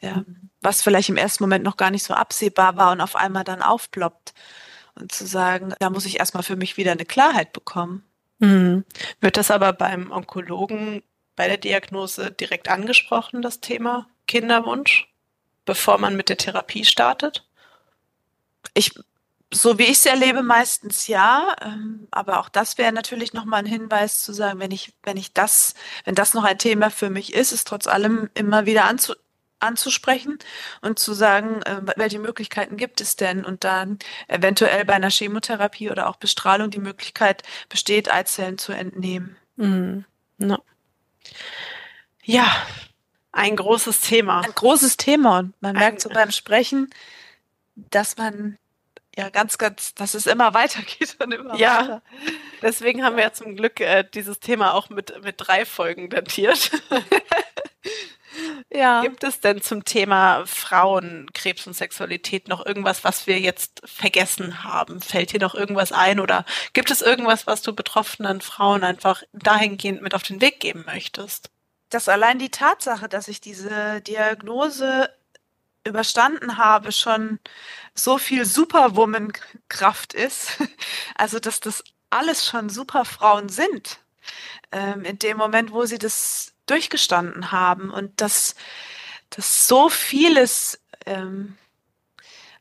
[0.00, 0.24] ja,
[0.60, 3.62] was vielleicht im ersten Moment noch gar nicht so absehbar war und auf einmal dann
[3.62, 4.34] aufploppt.
[4.94, 8.04] Und zu sagen, da muss ich erstmal für mich wieder eine Klarheit bekommen.
[8.42, 8.84] Mhm.
[9.20, 11.04] Wird das aber beim Onkologen
[11.36, 15.08] bei der Diagnose direkt angesprochen, das Thema Kinderwunsch,
[15.64, 17.46] bevor man mit der Therapie startet?
[18.74, 18.94] Ich,
[19.52, 21.54] so wie ich es erlebe, meistens ja.
[21.62, 25.32] Ähm, aber auch das wäre natürlich nochmal ein Hinweis zu sagen, wenn ich, wenn ich
[25.32, 25.74] das,
[26.04, 29.14] wenn das noch ein Thema für mich ist, ist trotz allem immer wieder anzu,
[29.62, 30.38] anzusprechen
[30.80, 33.98] und zu sagen, äh, welche Möglichkeiten gibt es denn und dann
[34.28, 39.36] eventuell bei einer Chemotherapie oder auch Bestrahlung die Möglichkeit besteht, Eizellen zu entnehmen.
[39.56, 40.04] Mhm.
[40.38, 40.58] No.
[42.24, 42.50] Ja,
[43.32, 44.42] ein großes Thema.
[44.42, 46.90] Ein großes Thema und man merkt so beim Sprechen,
[47.74, 48.58] dass man
[49.16, 52.02] ja ganz, ganz, dass es immer weitergeht und immer ja, weiter.
[52.60, 56.70] Deswegen haben wir ja zum Glück äh, dieses Thema auch mit, mit drei Folgen datiert.
[58.74, 59.02] Ja.
[59.02, 64.64] Gibt es denn zum Thema Frauen, Krebs und Sexualität noch irgendwas, was wir jetzt vergessen
[64.64, 65.02] haben?
[65.02, 70.00] Fällt dir noch irgendwas ein oder gibt es irgendwas, was du betroffenen Frauen einfach dahingehend
[70.00, 71.50] mit auf den Weg geben möchtest?
[71.90, 75.10] Dass allein die Tatsache, dass ich diese Diagnose
[75.84, 77.40] überstanden habe, schon
[77.94, 80.58] so viel Superwoman-Kraft ist.
[81.14, 83.98] Also, dass das alles schon Superfrauen sind.
[84.72, 88.54] Ähm, in dem Moment, wo sie das durchgestanden haben und dass,
[89.30, 91.56] dass so vieles ähm,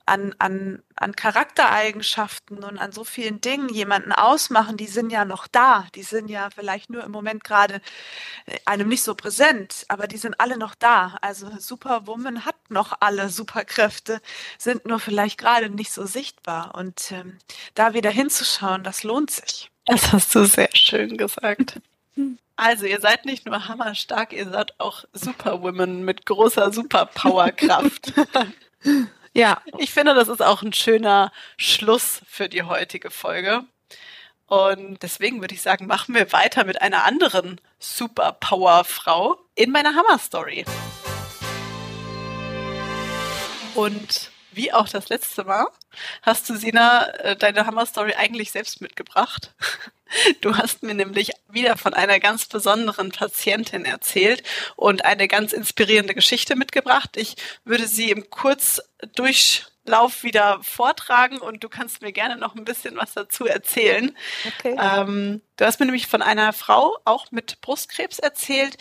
[0.05, 5.47] an, an, an Charaktereigenschaften und an so vielen Dingen jemanden ausmachen, die sind ja noch
[5.47, 5.87] da.
[5.95, 7.81] Die sind ja vielleicht nur im Moment gerade
[8.45, 11.17] äh, einem nicht so präsent, aber die sind alle noch da.
[11.21, 14.21] Also Superwoman hat noch alle Superkräfte,
[14.57, 16.75] sind nur vielleicht gerade nicht so sichtbar.
[16.75, 17.37] Und ähm,
[17.75, 19.71] da wieder hinzuschauen, das lohnt sich.
[19.85, 21.79] Das hast du sehr schön gesagt.
[22.55, 28.13] Also, ihr seid nicht nur hammerstark, ihr seid auch Superwomen mit großer Superpowerkraft.
[29.33, 33.65] ja, ich finde, das ist auch ein schöner Schluss für die heutige Folge.
[34.47, 40.65] Und deswegen würde ich sagen, machen wir weiter mit einer anderen Superpowerfrau in meiner Hammer-Story.
[43.75, 45.67] Und wie auch das letzte Mal
[46.21, 49.53] hast du, Sina, äh, deine Hammer-Story eigentlich selbst mitgebracht.
[50.41, 54.43] Du hast mir nämlich wieder von einer ganz besonderen Patientin erzählt
[54.75, 57.15] und eine ganz inspirierende Geschichte mitgebracht.
[57.15, 62.63] Ich würde sie im Kurzdurch Lauf wieder vortragen und du kannst mir gerne noch ein
[62.63, 64.15] bisschen was dazu erzählen.
[64.59, 64.77] Okay.
[64.79, 68.77] Ähm, du hast mir nämlich von einer Frau auch mit Brustkrebs erzählt,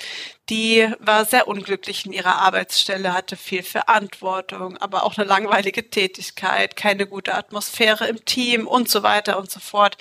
[0.49, 6.77] die war sehr unglücklich in ihrer Arbeitsstelle, hatte viel Verantwortung, aber auch eine langweilige Tätigkeit,
[6.77, 9.97] keine keine gute Atmosphäre im Team und so weiter und so fort.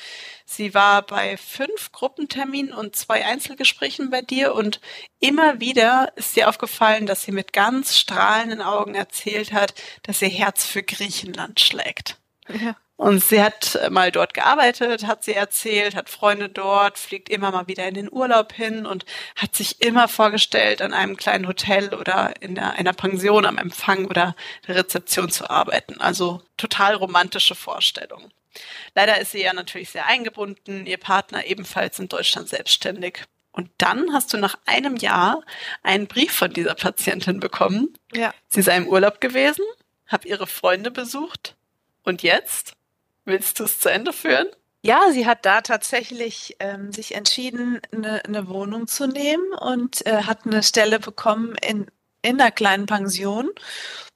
[0.52, 4.82] Sie war bei fünf Gruppenterminen und zwei Einzelgesprächen bei dir und
[5.20, 10.28] immer wieder ist ihr aufgefallen, dass sie mit ganz strahlenden Augen erzählt hat, dass ihr
[10.28, 12.18] Herz für Griechenland schlägt.
[12.48, 12.76] Ja.
[12.98, 17.68] Und sie hat mal dort gearbeitet, hat sie erzählt, hat Freunde dort, fliegt immer mal
[17.68, 22.34] wieder in den Urlaub hin und hat sich immer vorgestellt, an einem kleinen Hotel oder
[22.42, 24.36] in der, einer Pension am Empfang oder
[24.68, 26.02] der Rezeption zu arbeiten.
[26.02, 28.34] Also total romantische Vorstellungen.
[28.96, 33.24] Leider ist sie ja natürlich sehr eingebunden, ihr Partner ebenfalls in Deutschland selbstständig.
[33.52, 35.44] Und dann hast du nach einem Jahr
[35.84, 37.98] einen Brief von dieser Patientin bekommen.
[38.14, 38.34] Ja.
[38.48, 39.66] Sie sei im Urlaub gewesen,
[40.08, 41.56] habe ihre Freunde besucht.
[42.04, 42.74] Und jetzt?
[43.26, 44.48] Willst du es zu Ende führen?
[44.82, 50.24] Ja, sie hat da tatsächlich ähm, sich entschieden, eine, eine Wohnung zu nehmen und äh,
[50.24, 51.88] hat eine Stelle bekommen in,
[52.22, 53.50] in einer kleinen Pension.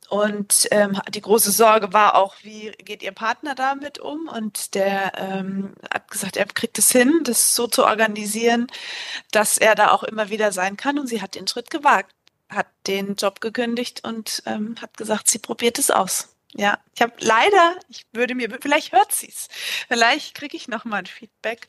[0.10, 4.28] Und ähm, die große Sorge war auch, wie geht ihr Partner damit um?
[4.28, 8.68] Und der ähm, hat gesagt, er kriegt es hin, das so zu organisieren,
[9.32, 11.00] dass er da auch immer wieder sein kann.
[11.00, 12.14] Und sie hat den Schritt gewagt,
[12.50, 16.30] hat den Job gekündigt und ähm, hat gesagt, sie probiert es aus.
[16.56, 19.48] Ja, ich habe leider, ich würde mir, vielleicht hört sie es,
[19.88, 21.66] vielleicht kriege ich noch mal ein Feedback.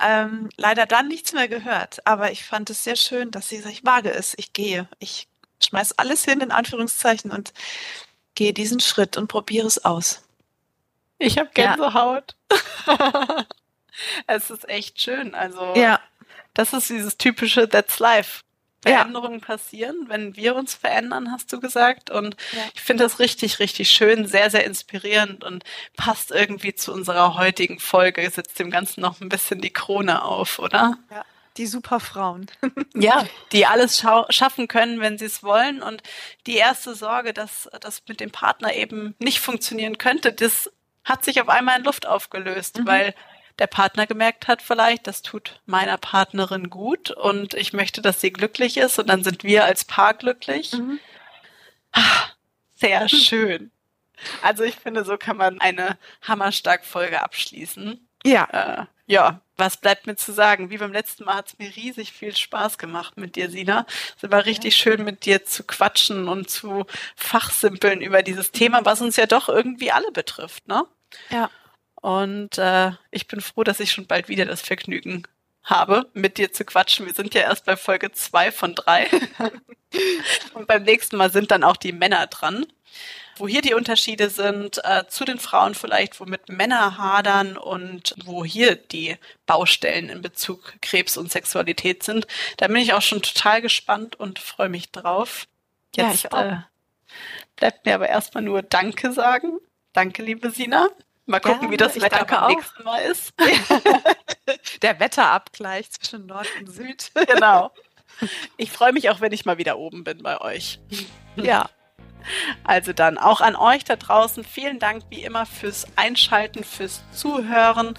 [0.00, 3.72] Ähm, leider dann nichts mehr gehört, aber ich fand es sehr schön, dass sie sagt,
[3.72, 5.28] ich wage es, ich gehe, ich
[5.64, 7.52] schmeiß alles hin in Anführungszeichen und
[8.34, 10.22] gehe diesen Schritt und probiere es aus.
[11.18, 12.36] Ich habe Gänsehaut.
[12.86, 13.46] Ja.
[14.26, 16.00] es ist echt schön, also ja.
[16.54, 18.42] das ist dieses typische That's Life.
[18.84, 19.46] Veränderungen ja.
[19.46, 22.10] passieren, wenn wir uns verändern, hast du gesagt.
[22.10, 22.58] Und ja.
[22.74, 25.64] ich finde das richtig, richtig schön, sehr, sehr inspirierend und
[25.96, 30.58] passt irgendwie zu unserer heutigen Folge, setzt dem Ganzen noch ein bisschen die Krone auf,
[30.58, 30.98] oder?
[31.10, 31.24] Ja.
[31.56, 32.46] Die Superfrauen.
[32.94, 35.82] ja, die alles schaffen können, wenn sie es wollen.
[35.82, 36.02] Und
[36.46, 40.70] die erste Sorge, dass das mit dem Partner eben nicht funktionieren könnte, das
[41.04, 42.86] hat sich auf einmal in Luft aufgelöst, mhm.
[42.86, 43.14] weil
[43.58, 48.32] der Partner gemerkt hat vielleicht, das tut meiner Partnerin gut und ich möchte, dass sie
[48.32, 50.72] glücklich ist und dann sind wir als Paar glücklich.
[50.72, 50.98] Mhm.
[51.92, 52.24] Ah,
[52.74, 53.70] sehr schön.
[54.42, 58.08] Also ich finde, so kann man eine hammerstark Folge abschließen.
[58.24, 58.48] Ja.
[58.50, 60.70] Äh, ja, was bleibt mir zu sagen?
[60.70, 63.86] Wie beim letzten Mal hat es mir riesig viel Spaß gemacht mit dir, Sina.
[64.20, 69.00] Es war richtig schön, mit dir zu quatschen und zu fachsimpeln über dieses Thema, was
[69.00, 70.84] uns ja doch irgendwie alle betrifft, ne?
[71.30, 71.50] Ja.
[72.00, 75.24] Und äh, ich bin froh, dass ich schon bald wieder das Vergnügen
[75.62, 77.06] habe, mit dir zu quatschen.
[77.06, 79.08] Wir sind ja erst bei Folge zwei von drei.
[80.54, 82.66] und beim nächsten Mal sind dann auch die Männer dran.
[83.36, 88.44] Wo hier die Unterschiede sind äh, zu den Frauen vielleicht, womit Männer hadern und wo
[88.44, 89.16] hier die
[89.46, 92.26] Baustellen in Bezug Krebs und Sexualität sind.
[92.56, 95.46] Da bin ich auch schon total gespannt und freue mich drauf.
[95.96, 96.56] Jetzt ja, äh,
[97.56, 99.58] bleibt mir aber erstmal nur Danke sagen.
[99.92, 100.88] Danke, liebe Sina.
[101.26, 103.32] Mal gucken, ja, wie das Wetter beim nächsten Mal ist.
[104.82, 107.10] Der Wetterabgleich zwischen Nord und Süd.
[107.14, 107.72] Genau.
[108.56, 110.80] Ich freue mich auch, wenn ich mal wieder oben bin bei euch.
[111.36, 111.70] Ja.
[112.64, 117.94] Also dann auch an euch da draußen vielen Dank wie immer fürs Einschalten, fürs Zuhören.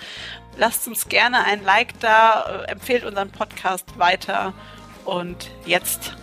[0.57, 4.53] Lasst uns gerne ein Like da, äh, empfehlt unseren Podcast weiter
[5.03, 6.15] und jetzt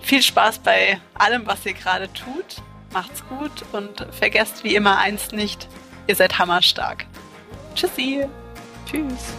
[0.00, 2.62] viel Spaß bei allem, was ihr gerade tut.
[2.92, 5.68] Macht's gut und vergesst wie immer eins nicht,
[6.10, 7.06] Ihr seid hammerstark.
[7.76, 8.26] Tschüssi.
[8.84, 9.32] Tschüss.